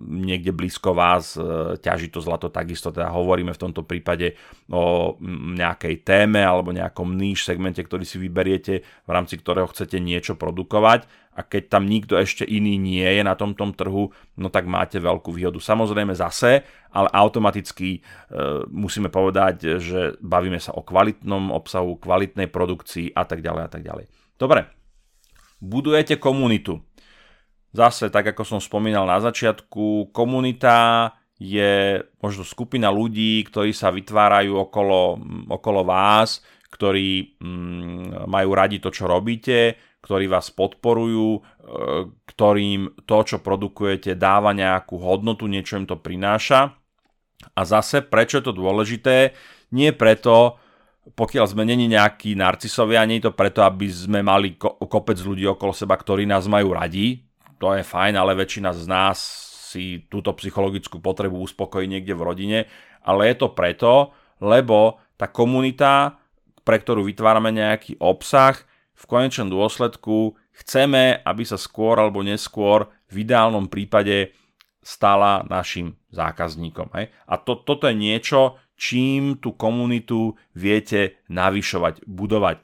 niekde 0.00 0.50
blízko 0.50 0.92
vás 0.96 1.36
e, 1.36 1.76
ťaží 1.80 2.10
to 2.10 2.20
zlato 2.20 2.50
takisto, 2.50 2.90
teda 2.90 3.12
hovoríme 3.12 3.52
v 3.52 3.62
tomto 3.62 3.84
prípade 3.84 4.36
o 4.68 5.14
nejakej 5.54 6.04
téme 6.04 6.42
alebo 6.42 6.74
nejakom 6.74 7.14
níž 7.14 7.44
segmente, 7.44 7.80
ktorý 7.80 8.02
si 8.02 8.16
vyberiete, 8.18 8.82
v 8.82 9.10
rámci 9.10 9.38
ktorého 9.38 9.68
chcete 9.70 10.00
niečo 10.00 10.34
produkovať 10.34 11.06
a 11.34 11.42
keď 11.42 11.62
tam 11.66 11.90
nikto 11.90 12.14
ešte 12.14 12.46
iný 12.46 12.78
nie 12.78 13.06
je 13.06 13.22
na 13.26 13.34
tomto 13.34 13.66
trhu, 13.74 14.14
no 14.38 14.48
tak 14.48 14.70
máte 14.70 15.02
veľkú 15.02 15.34
výhodu. 15.34 15.58
Samozrejme 15.58 16.14
zase, 16.14 16.62
ale 16.94 17.08
automaticky 17.10 17.98
e, 17.98 18.00
musíme 18.70 19.10
povedať, 19.10 19.82
že 19.82 20.14
bavíme 20.22 20.62
sa 20.62 20.72
o 20.78 20.86
kvalitnom 20.86 21.50
obsahu, 21.50 21.98
kvalitnej 21.98 22.46
produkcii 22.46 23.12
a 23.12 23.26
tak 23.26 23.42
ďalej 23.42 23.62
a 23.66 23.70
tak 23.70 23.82
ďalej. 23.82 24.06
Dobre, 24.38 24.70
budujete 25.58 26.22
komunitu 26.22 26.78
Zase, 27.74 28.06
tak 28.06 28.30
ako 28.30 28.46
som 28.46 28.60
spomínal 28.62 29.02
na 29.02 29.18
začiatku, 29.18 30.14
komunita 30.14 31.10
je 31.42 31.98
možno 32.22 32.46
skupina 32.46 32.86
ľudí, 32.86 33.42
ktorí 33.50 33.74
sa 33.74 33.90
vytvárajú 33.90 34.54
okolo, 34.54 35.18
okolo 35.50 35.82
vás, 35.82 36.38
ktorí 36.70 37.34
mm, 37.42 38.30
majú 38.30 38.50
radi 38.54 38.78
to, 38.78 38.94
čo 38.94 39.10
robíte, 39.10 39.74
ktorí 39.98 40.30
vás 40.30 40.54
podporujú, 40.54 41.28
e, 41.34 41.40
ktorým 42.30 43.02
to, 43.02 43.18
čo 43.26 43.42
produkujete, 43.42 44.14
dáva 44.14 44.54
nejakú 44.54 44.94
hodnotu, 45.02 45.50
niečo 45.50 45.74
im 45.74 45.90
to 45.90 45.98
prináša. 45.98 46.78
A 47.58 47.60
zase, 47.66 48.06
prečo 48.06 48.38
je 48.38 48.46
to 48.46 48.54
dôležité? 48.54 49.34
Nie 49.74 49.90
preto, 49.90 50.62
pokiaľ 51.18 51.50
sme 51.50 51.66
není 51.66 51.90
nejakí 51.90 52.38
narcisovia, 52.38 53.02
nie 53.02 53.18
je 53.18 53.26
to 53.30 53.34
preto, 53.34 53.66
aby 53.66 53.90
sme 53.90 54.22
mali 54.22 54.54
kopec 54.62 55.18
ľudí 55.18 55.42
okolo 55.50 55.74
seba, 55.74 55.98
ktorí 55.98 56.22
nás 56.22 56.46
majú 56.46 56.70
radi, 56.70 57.33
to 57.58 57.74
je 57.74 57.82
fajn, 57.82 58.14
ale 58.18 58.38
väčšina 58.38 58.70
z 58.74 58.84
nás 58.86 59.18
si 59.74 60.06
túto 60.06 60.30
psychologickú 60.38 61.02
potrebu 61.02 61.42
uspokojí 61.42 61.90
niekde 61.90 62.14
v 62.14 62.22
rodine, 62.22 62.58
ale 63.02 63.30
je 63.32 63.36
to 63.42 63.48
preto, 63.50 64.14
lebo 64.38 65.02
tá 65.18 65.26
komunita, 65.26 66.18
pre 66.62 66.78
ktorú 66.78 67.06
vytvárame 67.06 67.50
nejaký 67.50 67.98
obsah, 67.98 68.54
v 68.94 69.04
konečnom 69.10 69.50
dôsledku 69.50 70.38
chceme, 70.54 71.18
aby 71.26 71.42
sa 71.42 71.58
skôr 71.58 71.98
alebo 71.98 72.22
neskôr 72.22 72.86
v 73.10 73.26
ideálnom 73.26 73.66
prípade 73.66 74.30
stala 74.84 75.42
našim 75.50 75.98
zákazníkom. 76.14 76.94
Hej? 76.94 77.10
A 77.26 77.34
to, 77.40 77.58
toto 77.58 77.90
je 77.90 77.96
niečo, 77.98 78.60
čím 78.78 79.42
tú 79.42 79.56
komunitu 79.58 80.38
viete 80.54 81.18
navyšovať, 81.26 82.06
budovať. 82.06 82.62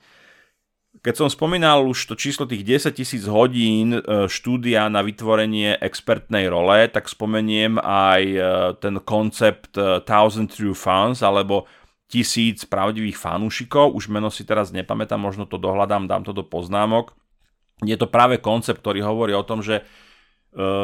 Keď 1.00 1.14
som 1.14 1.28
spomínal 1.30 1.86
už 1.86 2.12
to 2.12 2.14
číslo 2.18 2.50
tých 2.50 2.66
10 2.66 2.98
tisíc 2.98 3.24
hodín 3.30 3.94
e, 3.94 4.26
štúdia 4.26 4.90
na 4.90 5.00
vytvorenie 5.00 5.78
expertnej 5.78 6.50
role, 6.50 6.90
tak 6.90 7.06
spomeniem 7.06 7.78
aj 7.78 8.22
e, 8.26 8.38
ten 8.82 8.98
koncept 9.00 9.78
e, 9.78 10.02
Thousand 10.02 10.50
True 10.50 10.76
Fans, 10.76 11.22
alebo 11.22 11.70
tisíc 12.10 12.66
pravdivých 12.66 13.16
fanúšikov. 13.16 13.96
Už 13.96 14.10
meno 14.10 14.28
si 14.28 14.42
teraz 14.42 14.74
nepamätám, 14.74 15.22
možno 15.22 15.46
to 15.46 15.56
dohľadám, 15.56 16.10
dám 16.10 16.26
to 16.26 16.34
do 16.34 16.42
poznámok. 16.42 17.14
Je 17.80 17.96
to 17.96 18.10
práve 18.10 18.42
koncept, 18.42 18.82
ktorý 18.82 19.00
hovorí 19.06 19.32
o 19.32 19.46
tom, 19.46 19.62
že 19.64 19.86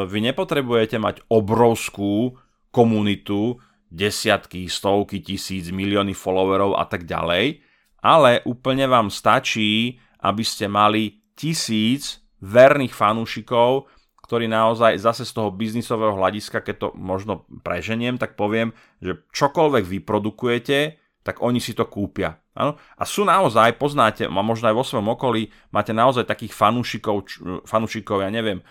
vy 0.06 0.22
nepotrebujete 0.22 1.02
mať 1.02 1.26
obrovskú 1.26 2.38
komunitu, 2.70 3.58
desiatky, 3.90 4.70
stovky, 4.70 5.18
tisíc, 5.18 5.74
milióny 5.74 6.14
followerov 6.14 6.78
a 6.78 6.86
tak 6.86 7.04
ďalej, 7.04 7.65
ale 8.06 8.46
úplne 8.46 8.86
vám 8.86 9.10
stačí 9.10 9.98
aby 10.26 10.42
ste 10.42 10.66
mali 10.66 11.22
tisíc 11.38 12.24
verných 12.42 12.92
fanúšikov, 12.92 13.86
ktorí 14.26 14.50
naozaj 14.50 14.98
zase 14.98 15.22
z 15.22 15.32
toho 15.38 15.54
biznisového 15.54 16.18
hľadiska, 16.18 16.66
keď 16.66 16.76
to 16.82 16.88
možno 16.98 17.46
preženiem, 17.62 18.18
tak 18.18 18.34
poviem, 18.34 18.74
že 18.98 19.22
čokoľvek 19.30 19.84
vyprodukujete, 19.86 20.98
tak 21.22 21.42
oni 21.42 21.62
si 21.62 21.78
to 21.78 21.86
kúpia. 21.86 22.34
Ano? 22.58 22.74
A 22.98 23.06
sú 23.06 23.22
naozaj, 23.22 23.78
poznáte, 23.78 24.26
a 24.26 24.42
možno 24.42 24.66
aj 24.66 24.76
vo 24.78 24.84
svojom 24.86 25.14
okolí, 25.14 25.46
máte 25.70 25.94
naozaj 25.94 26.26
takých 26.26 26.56
fanúšikov, 26.56 27.30
fanúšikov, 27.68 28.26
ja 28.26 28.30
neviem, 28.32 28.58
e, 28.58 28.64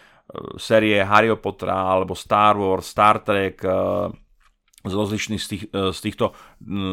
série 0.60 1.00
Harry 1.00 1.32
Pottera, 1.40 1.88
alebo 1.88 2.18
Star 2.18 2.60
Wars, 2.60 2.92
Star 2.92 3.24
Trek, 3.24 3.64
e, 3.64 3.72
z 4.86 4.96
rozličných 4.96 5.42
z, 5.42 5.48
tých, 5.48 5.64
e, 5.74 5.92
z 5.92 6.00
týchto 6.00 6.38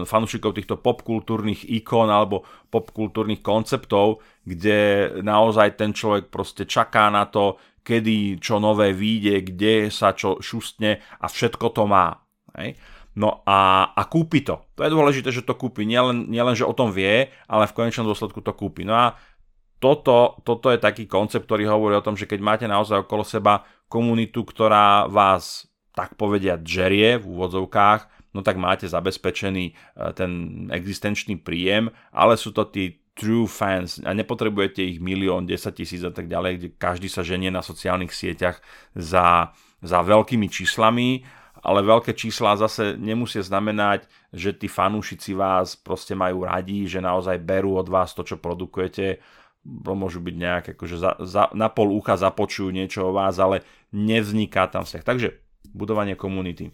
fanúšikov 0.09 0.57
týchto 0.57 0.81
popkultúrnych 0.81 1.69
ikon 1.69 2.09
alebo 2.09 2.45
popkultúrnych 2.73 3.45
konceptov, 3.45 4.25
kde 4.43 5.11
naozaj 5.21 5.77
ten 5.77 5.93
človek 5.93 6.33
proste 6.33 6.65
čaká 6.65 7.13
na 7.13 7.29
to, 7.29 7.61
kedy 7.83 8.39
čo 8.39 8.63
nové 8.63 8.95
vyjde, 8.95 9.53
kde 9.53 9.75
sa 9.91 10.15
čo 10.15 10.39
šustne 10.39 11.03
a 11.21 11.27
všetko 11.27 11.67
to 11.75 11.85
má. 11.85 12.15
Hej? 12.57 12.79
No 13.13 13.45
a, 13.45 13.93
a 13.93 14.03
kúpi 14.09 14.41
to. 14.41 14.73
To 14.73 14.89
je 14.89 14.95
dôležité, 14.95 15.29
že 15.29 15.45
to 15.45 15.53
kúpi. 15.53 15.85
Nielen, 15.85 16.33
nielen, 16.33 16.57
že 16.57 16.65
o 16.65 16.73
tom 16.73 16.89
vie, 16.89 17.29
ale 17.45 17.69
v 17.69 17.77
konečnom 17.77 18.09
dôsledku 18.09 18.41
to 18.41 18.57
kúpi. 18.57 18.89
No 18.89 18.97
a 18.97 19.13
toto, 19.83 20.41
toto 20.47 20.71
je 20.71 20.79
taký 20.79 21.05
koncept, 21.11 21.45
ktorý 21.45 21.69
hovorí 21.69 21.99
o 21.99 22.07
tom, 22.07 22.15
že 22.15 22.31
keď 22.31 22.41
máte 22.41 22.67
naozaj 22.71 23.05
okolo 23.05 23.27
seba 23.27 23.67
komunitu, 23.91 24.47
ktorá 24.47 25.11
vás 25.11 25.69
tak 25.93 26.17
povediať 26.17 26.61
žerie 26.65 27.21
v 27.21 27.25
úvodzovkách, 27.29 28.33
no 28.33 28.41
tak 28.41 28.57
máte 28.57 28.89
zabezpečený 28.89 29.65
e, 29.71 29.73
ten 30.17 30.33
existenčný 30.73 31.37
príjem, 31.41 31.93
ale 32.13 32.41
sú 32.41 32.51
to 32.53 32.65
tí 32.65 33.03
true 33.13 33.45
fans 33.45 34.01
a 34.01 34.17
nepotrebujete 34.17 34.81
ich 34.81 34.99
milión, 34.99 35.45
10 35.45 35.69
tisíc 35.77 36.01
a 36.01 36.13
tak 36.13 36.33
ďalej, 36.33 36.53
kde 36.57 36.69
každý 36.81 37.13
sa 37.13 37.21
ženie 37.21 37.53
na 37.53 37.61
sociálnych 37.61 38.13
sieťach 38.13 38.65
za, 38.97 39.53
za 39.85 40.01
veľkými 40.01 40.49
číslami, 40.49 41.29
ale 41.63 41.85
veľké 41.85 42.17
čísla 42.17 42.57
zase 42.57 42.97
nemusia 42.97 43.45
znamenať, 43.45 44.09
že 44.33 44.57
tí 44.57 44.67
fanúšici 44.67 45.37
vás 45.37 45.77
proste 45.77 46.17
majú 46.17 46.49
radi, 46.49 46.89
že 46.89 47.05
naozaj 47.05 47.37
berú 47.39 47.77
od 47.77 47.87
vás 47.87 48.17
to, 48.17 48.25
čo 48.25 48.41
produkujete, 48.41 49.21
môžu 49.95 50.19
byť 50.19 50.35
nejak, 50.35 50.65
akože 50.75 50.97
za, 50.99 51.11
za, 51.23 51.43
na 51.55 51.71
pol 51.71 51.95
ucha 51.95 52.19
započujú 52.19 52.75
niečo 52.75 53.07
o 53.07 53.15
vás, 53.15 53.39
ale 53.39 53.63
nevzniká 53.95 54.67
tam 54.67 54.83
vzťah. 54.83 55.05
Takže 55.07 55.29
budovanie 55.73 56.15
komunity. 56.15 56.71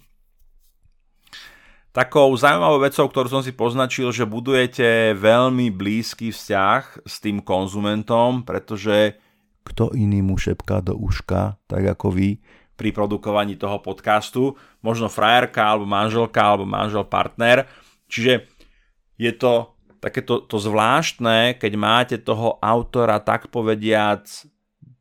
Takou 1.89 2.31
zaujímavou 2.37 2.85
vecou, 2.85 3.09
ktorú 3.09 3.29
som 3.33 3.43
si 3.43 3.51
poznačil, 3.51 4.13
že 4.13 4.29
budujete 4.29 5.17
veľmi 5.19 5.73
blízky 5.73 6.31
vzťah 6.31 7.03
s 7.03 7.15
tým 7.19 7.43
konzumentom, 7.43 8.47
pretože 8.47 9.19
kto 9.67 9.97
iný 9.97 10.23
mu 10.23 10.39
šepká 10.39 10.85
do 10.85 10.95
uška, 10.95 11.59
tak 11.67 11.83
ako 11.83 12.13
vy, 12.13 12.39
pri 12.79 12.95
produkovaní 12.95 13.59
toho 13.59 13.83
podcastu, 13.83 14.55
možno 14.85 15.11
frajerka, 15.11 15.65
alebo 15.75 15.89
manželka, 15.89 16.39
alebo 16.39 16.63
manžel 16.63 17.03
partner. 17.03 17.67
Čiže 18.07 18.47
je 19.19 19.33
to 19.35 19.75
takéto 19.99 20.47
to 20.47 20.63
zvláštne, 20.63 21.59
keď 21.59 21.73
máte 21.75 22.17
toho 22.23 22.63
autora 22.63 23.19
tak 23.19 23.51
povediac 23.51 24.25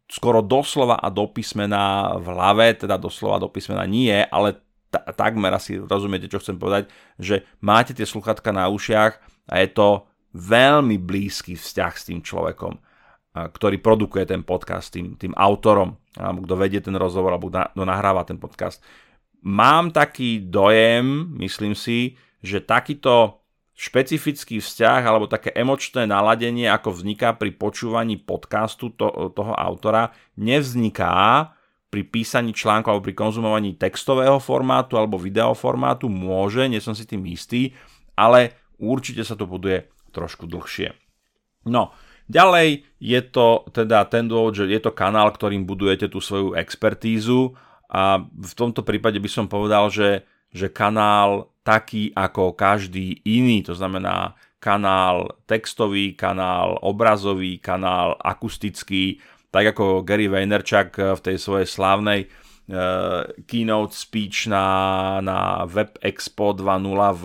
skoro 0.08 0.40
doslova 0.40 0.98
a 1.00 1.12
do 1.12 1.28
písmena 1.28 2.16
v 2.16 2.28
hlave, 2.32 2.66
teda 2.80 2.96
doslova 2.96 3.44
do 3.44 3.52
písmena 3.52 3.84
nie, 3.84 4.16
ale 4.32 4.64
ta, 4.88 5.04
takmer 5.04 5.52
asi 5.52 5.84
rozumiete, 5.84 6.32
čo 6.32 6.40
chcem 6.40 6.56
povedať, 6.56 6.88
že 7.20 7.44
máte 7.60 7.92
tie 7.92 8.08
sluchatka 8.08 8.56
na 8.56 8.72
ušiach 8.72 9.20
a 9.52 9.54
je 9.60 9.70
to 9.72 10.08
veľmi 10.32 10.96
blízky 10.96 11.60
vzťah 11.60 11.94
s 11.94 12.08
tým 12.08 12.20
človekom, 12.24 12.80
ktorý 13.36 13.78
produkuje 13.84 14.24
ten 14.24 14.48
podcast, 14.48 14.96
tým, 14.96 15.20
tým 15.20 15.36
autorom, 15.36 16.00
alebo 16.16 16.48
kto 16.48 16.56
vedie 16.56 16.80
ten 16.80 16.96
rozhovor, 16.96 17.36
alebo 17.36 17.52
kto 17.52 17.84
nahráva 17.84 18.24
ten 18.24 18.40
podcast. 18.40 18.80
Mám 19.44 19.92
taký 19.92 20.42
dojem, 20.48 21.36
myslím 21.38 21.76
si, 21.76 22.16
že 22.42 22.64
takýto 22.64 23.44
špecifický 23.78 24.58
vzťah 24.58 25.02
alebo 25.06 25.30
také 25.30 25.54
emočné 25.54 26.10
naladenie, 26.10 26.66
ako 26.66 26.98
vzniká 26.98 27.38
pri 27.38 27.54
počúvaní 27.54 28.18
podcastu 28.18 28.90
to, 28.90 29.30
toho 29.38 29.54
autora, 29.54 30.10
nevzniká 30.34 31.54
pri 31.94 32.02
písaní 32.02 32.58
článku 32.58 32.90
alebo 32.90 33.06
pri 33.06 33.14
konzumovaní 33.14 33.78
textového 33.78 34.42
formátu 34.42 34.98
alebo 34.98 35.22
videoformátu. 35.22 36.10
Môže, 36.10 36.66
nie 36.66 36.82
som 36.82 36.98
si 36.98 37.06
tým 37.06 37.22
istý, 37.30 37.78
ale 38.18 38.58
určite 38.82 39.22
sa 39.22 39.38
to 39.38 39.46
buduje 39.46 39.86
trošku 40.10 40.50
dlhšie. 40.50 40.98
No, 41.70 41.94
ďalej 42.26 42.82
je 42.98 43.22
to 43.30 43.70
teda 43.70 44.10
ten 44.10 44.26
dôvod, 44.26 44.58
že 44.58 44.66
je 44.74 44.82
to 44.82 44.90
kanál, 44.90 45.30
ktorým 45.30 45.70
budujete 45.70 46.10
tú 46.10 46.18
svoju 46.18 46.58
expertízu 46.58 47.54
a 47.94 48.26
v 48.26 48.54
tomto 48.58 48.82
prípade 48.82 49.22
by 49.22 49.30
som 49.30 49.46
povedal, 49.46 49.94
že, 49.94 50.26
že 50.54 50.72
kanál 50.72 51.52
taký 51.68 52.16
ako 52.16 52.56
každý 52.56 53.20
iný, 53.28 53.64
to 53.68 53.76
znamená 53.76 54.40
kanál 54.58 55.38
textový, 55.46 56.16
kanál 56.16 56.80
obrazový, 56.82 57.60
kanál 57.60 58.16
akustický, 58.24 59.20
tak 59.52 59.76
ako 59.76 60.04
Gary 60.04 60.28
Vaynerchuk 60.28 61.20
v 61.20 61.22
tej 61.24 61.38
svojej 61.40 61.68
slávnej 61.68 62.28
uh, 62.28 63.28
keynote 63.48 63.96
speech 63.96 64.52
na, 64.52 64.66
na 65.24 65.64
Web 65.68 66.00
Expo 66.04 66.52
2.0 66.52 66.84
v, 67.16 67.24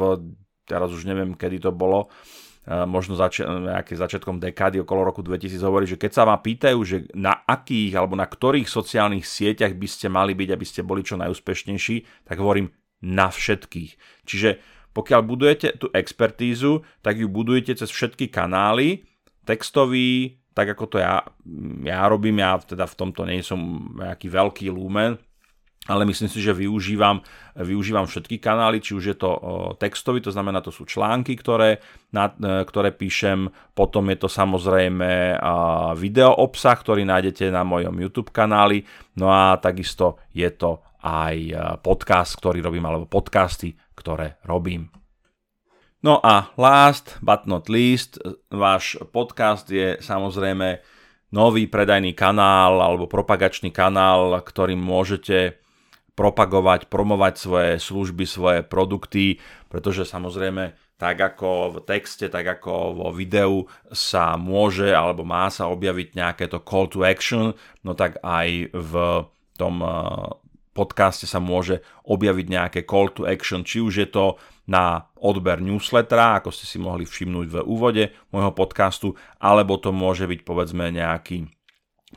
teraz 0.67 0.91
už 0.95 1.07
neviem, 1.09 1.35
kedy 1.35 1.63
to 1.67 1.71
bolo, 1.75 2.07
uh, 2.07 2.87
možno 2.87 3.19
zači- 3.19 3.47
nejaké 3.47 3.99
začiatkom 3.99 4.39
dekády 4.39 4.83
okolo 4.83 5.07
roku 5.07 5.23
2000 5.23 5.63
hovorí, 5.67 5.87
že 5.89 5.99
keď 5.99 6.11
sa 6.15 6.23
vám 6.23 6.43
pýtajú, 6.43 6.79
že 6.87 6.97
na 7.15 7.43
akých 7.43 7.95
alebo 7.99 8.15
na 8.15 8.29
ktorých 8.29 8.71
sociálnych 8.71 9.27
sieťach 9.27 9.75
by 9.75 9.89
ste 9.91 10.07
mali 10.13 10.35
byť, 10.35 10.49
aby 10.51 10.67
ste 10.67 10.87
boli 10.87 11.03
čo 11.03 11.19
najúspešnejší, 11.19 12.27
tak 12.29 12.39
hovorím 12.39 12.71
na 13.03 13.29
všetkých. 13.29 14.25
Čiže 14.25 14.63
pokiaľ 14.93 15.21
budujete 15.25 15.69
tú 15.81 15.89
expertízu, 15.91 16.85
tak 17.01 17.19
ju 17.19 17.27
budujete 17.27 17.75
cez 17.75 17.89
všetky 17.89 18.29
kanály, 18.29 19.05
textový, 19.43 20.39
tak 20.53 20.77
ako 20.77 20.85
to 20.87 20.97
ja, 21.01 21.25
ja 21.83 22.05
robím, 22.07 22.45
ja 22.45 22.61
teda 22.61 22.85
v 22.85 22.99
tomto 22.99 23.25
nie 23.25 23.41
som 23.41 23.59
nejaký 23.97 24.29
veľký 24.29 24.69
lumen, 24.69 25.17
ale 25.91 26.07
myslím 26.07 26.31
si, 26.31 26.39
že 26.39 26.55
využívam, 26.55 27.19
využívam 27.59 28.07
všetky 28.07 28.39
kanály, 28.39 28.79
či 28.79 28.95
už 28.95 29.05
je 29.11 29.17
to 29.19 29.31
textový, 29.83 30.23
to 30.23 30.31
znamená, 30.31 30.63
to 30.63 30.71
sú 30.71 30.87
články, 30.87 31.35
ktoré, 31.35 31.83
na, 32.15 32.31
e, 32.31 32.63
ktoré 32.63 32.95
píšem, 32.95 33.51
potom 33.75 34.07
je 34.15 34.23
to 34.23 34.31
samozrejme 34.31 35.35
video 35.99 36.31
obsah, 36.39 36.79
ktorý 36.79 37.03
nájdete 37.03 37.51
na 37.51 37.67
mojom 37.67 37.99
YouTube 37.99 38.31
kanáli, 38.31 38.87
no 39.19 39.27
a 39.27 39.59
takisto 39.59 40.23
je 40.31 40.47
to 40.55 40.79
aj 41.03 41.37
e, 41.37 41.53
podcast, 41.83 42.39
ktorý 42.39 42.63
robím, 42.63 42.87
alebo 42.87 43.11
podcasty, 43.11 43.75
ktoré 43.99 44.39
robím. 44.47 44.89
No 46.03 46.19
a 46.19 46.51
last 46.59 47.19
but 47.23 47.47
not 47.47 47.71
least, 47.71 48.19
váš 48.51 48.99
podcast 49.15 49.71
je 49.71 50.03
samozrejme 50.03 50.83
nový 51.31 51.71
predajný 51.71 52.11
kanál 52.15 52.83
alebo 52.83 53.07
propagačný 53.07 53.71
kanál, 53.71 54.35
ktorým 54.43 54.83
môžete 54.83 55.63
propagovať, 56.13 56.93
promovať 56.93 57.35
svoje 57.39 57.73
služby, 57.81 58.25
svoje 58.29 58.61
produkty, 58.67 59.41
pretože 59.73 60.05
samozrejme 60.05 60.75
tak 61.01 61.19
ako 61.19 61.81
v 61.81 61.89
texte, 61.89 62.31
tak 62.31 62.47
ako 62.47 62.95
vo 62.95 63.09
videu 63.11 63.67
sa 63.91 64.39
môže 64.39 64.93
alebo 64.93 65.27
má 65.27 65.51
sa 65.51 65.67
objaviť 65.73 66.15
nejaké 66.15 66.45
to 66.47 66.63
call 66.63 66.87
to 66.87 67.03
action, 67.03 67.57
no 67.83 67.95
tak 67.97 68.21
aj 68.23 68.71
v 68.71 68.93
tom 69.59 69.83
e, 69.83 69.95
podcaste 70.73 71.29
sa 71.29 71.39
môže 71.39 71.85
objaviť 72.09 72.47
nejaké 72.49 72.81
call 72.89 73.13
to 73.13 73.29
action, 73.29 73.63
či 73.63 73.81
už 73.81 73.95
je 74.03 74.09
to 74.09 74.41
na 74.69 75.09
odber 75.21 75.61
newslettera, 75.61 76.41
ako 76.41 76.51
ste 76.51 76.65
si 76.65 76.79
mohli 76.81 77.05
všimnúť 77.05 77.47
v 77.49 77.57
úvode 77.65 78.05
môjho 78.33 78.53
podcastu, 78.57 79.15
alebo 79.39 79.77
to 79.77 79.93
môže 79.93 80.25
byť 80.25 80.41
povedzme 80.43 80.89
nejaký 80.91 81.47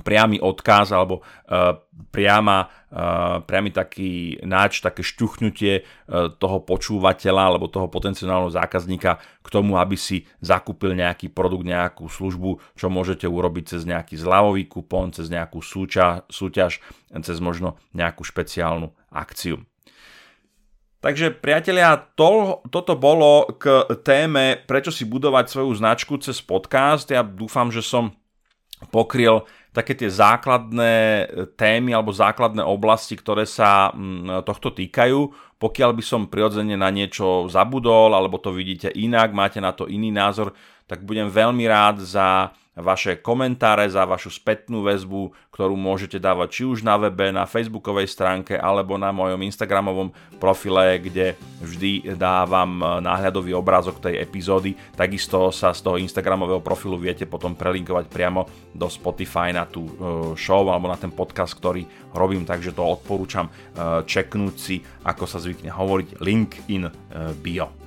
priamy 0.04 0.42
odkaz 0.44 0.92
alebo 0.92 1.24
uh, 1.24 1.80
priama, 2.12 2.68
uh, 2.92 3.40
priamy 3.46 3.72
taký 3.72 4.42
náč, 4.44 4.84
také 4.84 5.06
šťuchnutie 5.06 5.74
uh, 5.80 6.34
toho 6.36 6.60
počúvateľa 6.66 7.44
alebo 7.56 7.72
toho 7.72 7.88
potenciálneho 7.88 8.52
zákazníka 8.52 9.22
k 9.40 9.48
tomu, 9.48 9.80
aby 9.80 9.96
si 9.96 10.28
zakúpil 10.44 10.98
nejaký 10.98 11.32
produkt, 11.32 11.64
nejakú 11.64 12.12
službu, 12.12 12.76
čo 12.76 12.92
môžete 12.92 13.30
urobiť 13.30 13.78
cez 13.78 13.82
nejaký 13.88 14.20
zľavový 14.20 14.68
kupón, 14.68 15.16
cez 15.16 15.32
nejakú 15.32 15.64
súťaž, 15.64 16.28
súťaž 16.28 16.84
cez 17.24 17.38
možno 17.40 17.80
nejakú 17.96 18.28
špeciálnu 18.28 18.92
akciu. 19.14 19.64
Takže 21.06 21.38
priatelia, 21.38 22.02
to, 22.18 22.66
toto 22.74 22.98
bolo 22.98 23.46
k 23.62 23.86
téme, 24.02 24.58
prečo 24.66 24.90
si 24.90 25.06
budovať 25.06 25.54
svoju 25.54 25.72
značku 25.78 26.18
cez 26.18 26.42
podcast. 26.42 27.06
Ja 27.14 27.22
dúfam, 27.22 27.70
že 27.70 27.86
som 27.86 28.18
pokryl 28.90 29.46
také 29.76 29.92
tie 30.00 30.08
základné 30.08 31.28
témy 31.60 31.92
alebo 31.92 32.16
základné 32.16 32.64
oblasti, 32.64 33.20
ktoré 33.20 33.44
sa 33.44 33.92
mm, 33.92 34.48
tohto 34.48 34.72
týkajú. 34.72 35.36
Pokiaľ 35.60 35.92
by 35.92 36.04
som 36.04 36.32
prirodzene 36.32 36.80
na 36.80 36.88
niečo 36.88 37.52
zabudol, 37.52 38.16
alebo 38.16 38.40
to 38.40 38.56
vidíte 38.56 38.96
inak, 38.96 39.36
máte 39.36 39.60
na 39.60 39.76
to 39.76 39.92
iný 39.92 40.16
názor, 40.16 40.56
tak 40.88 41.04
budem 41.04 41.28
veľmi 41.28 41.68
rád 41.68 42.00
za 42.00 42.56
vaše 42.76 43.16
komentáre, 43.24 43.88
za 43.88 44.04
vašu 44.04 44.36
spätnú 44.36 44.84
väzbu, 44.84 45.32
ktorú 45.56 45.80
môžete 45.80 46.20
dávať 46.20 46.48
či 46.52 46.64
už 46.68 46.84
na 46.84 47.00
webe, 47.00 47.32
na 47.32 47.48
facebookovej 47.48 48.12
stránke 48.12 48.60
alebo 48.60 49.00
na 49.00 49.16
mojom 49.16 49.40
instagramovom 49.48 50.12
profile, 50.38 51.00
kde 51.00 51.40
vždy 51.64 52.20
dávam 52.20 53.00
náhľadový 53.00 53.56
obrázok 53.56 54.04
tej 54.04 54.20
epizódy. 54.20 54.76
Takisto 55.00 55.56
sa 55.56 55.72
z 55.72 55.80
toho 55.80 55.96
instagramového 55.96 56.60
profilu 56.60 57.00
viete 57.00 57.24
potom 57.24 57.56
prelinkovať 57.56 58.12
priamo 58.12 58.44
do 58.76 58.92
Spotify 58.92 59.56
na 59.56 59.64
tú 59.64 59.88
e, 59.88 59.92
show 60.36 60.68
alebo 60.68 60.92
na 60.92 61.00
ten 61.00 61.16
podcast, 61.16 61.56
ktorý 61.56 61.88
robím, 62.12 62.44
takže 62.44 62.76
to 62.76 62.84
odporúčam 62.84 63.48
e, 63.48 63.52
čeknúť 64.04 64.56
si, 64.60 64.84
ako 65.08 65.24
sa 65.24 65.40
zvykne 65.40 65.72
hovoriť, 65.72 66.08
link 66.20 66.68
in 66.68 66.92
e, 66.92 66.92
bio. 67.40 67.85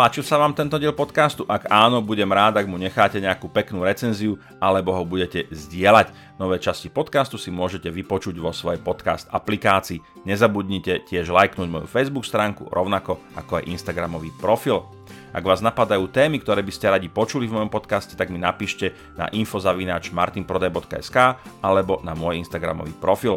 Páčil 0.00 0.24
sa 0.24 0.40
vám 0.40 0.56
tento 0.56 0.80
diel 0.80 0.96
podcastu? 0.96 1.44
Ak 1.44 1.68
áno, 1.68 2.00
budem 2.00 2.32
rád, 2.32 2.56
ak 2.56 2.64
mu 2.64 2.80
necháte 2.80 3.20
nejakú 3.20 3.52
peknú 3.52 3.84
recenziu 3.84 4.40
alebo 4.56 4.96
ho 4.96 5.04
budete 5.04 5.44
zdieľať. 5.52 6.40
Nové 6.40 6.56
časti 6.56 6.88
podcastu 6.88 7.36
si 7.36 7.52
môžete 7.52 7.92
vypočuť 7.92 8.32
vo 8.40 8.48
svojej 8.48 8.80
podcast 8.80 9.28
aplikácii. 9.28 10.24
Nezabudnite 10.24 11.04
tiež 11.04 11.28
lajknúť 11.28 11.68
moju 11.68 11.84
Facebook 11.84 12.24
stránku, 12.24 12.72
rovnako 12.72 13.20
ako 13.36 13.60
aj 13.60 13.68
Instagramový 13.68 14.32
profil. 14.40 14.88
Ak 15.36 15.44
vás 15.44 15.60
napadajú 15.60 16.08
témy, 16.08 16.40
ktoré 16.40 16.64
by 16.64 16.72
ste 16.72 16.88
radi 16.88 17.12
počuli 17.12 17.44
v 17.44 17.60
mojom 17.60 17.68
podcaste, 17.68 18.16
tak 18.16 18.32
mi 18.32 18.40
napíšte 18.40 18.96
na 19.20 19.28
infozavináč 19.28 20.16
martinprodaj.sk 20.16 21.36
alebo 21.60 22.00
na 22.00 22.16
môj 22.16 22.40
Instagramový 22.40 22.96
profil. 22.96 23.36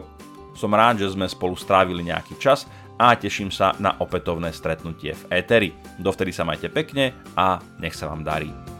Som 0.56 0.72
rád, 0.72 1.04
že 1.04 1.12
sme 1.12 1.28
spolu 1.28 1.60
strávili 1.60 2.08
nejaký 2.08 2.40
čas 2.40 2.70
a 2.98 3.14
teším 3.18 3.50
sa 3.50 3.74
na 3.82 3.98
opätovné 4.00 4.54
stretnutie 4.54 5.14
v 5.14 5.24
Eteri. 5.34 5.70
Dovtedy 5.98 6.34
sa 6.34 6.46
majte 6.46 6.70
pekne 6.70 7.14
a 7.38 7.62
nech 7.82 7.98
sa 7.98 8.10
vám 8.10 8.26
darí. 8.26 8.73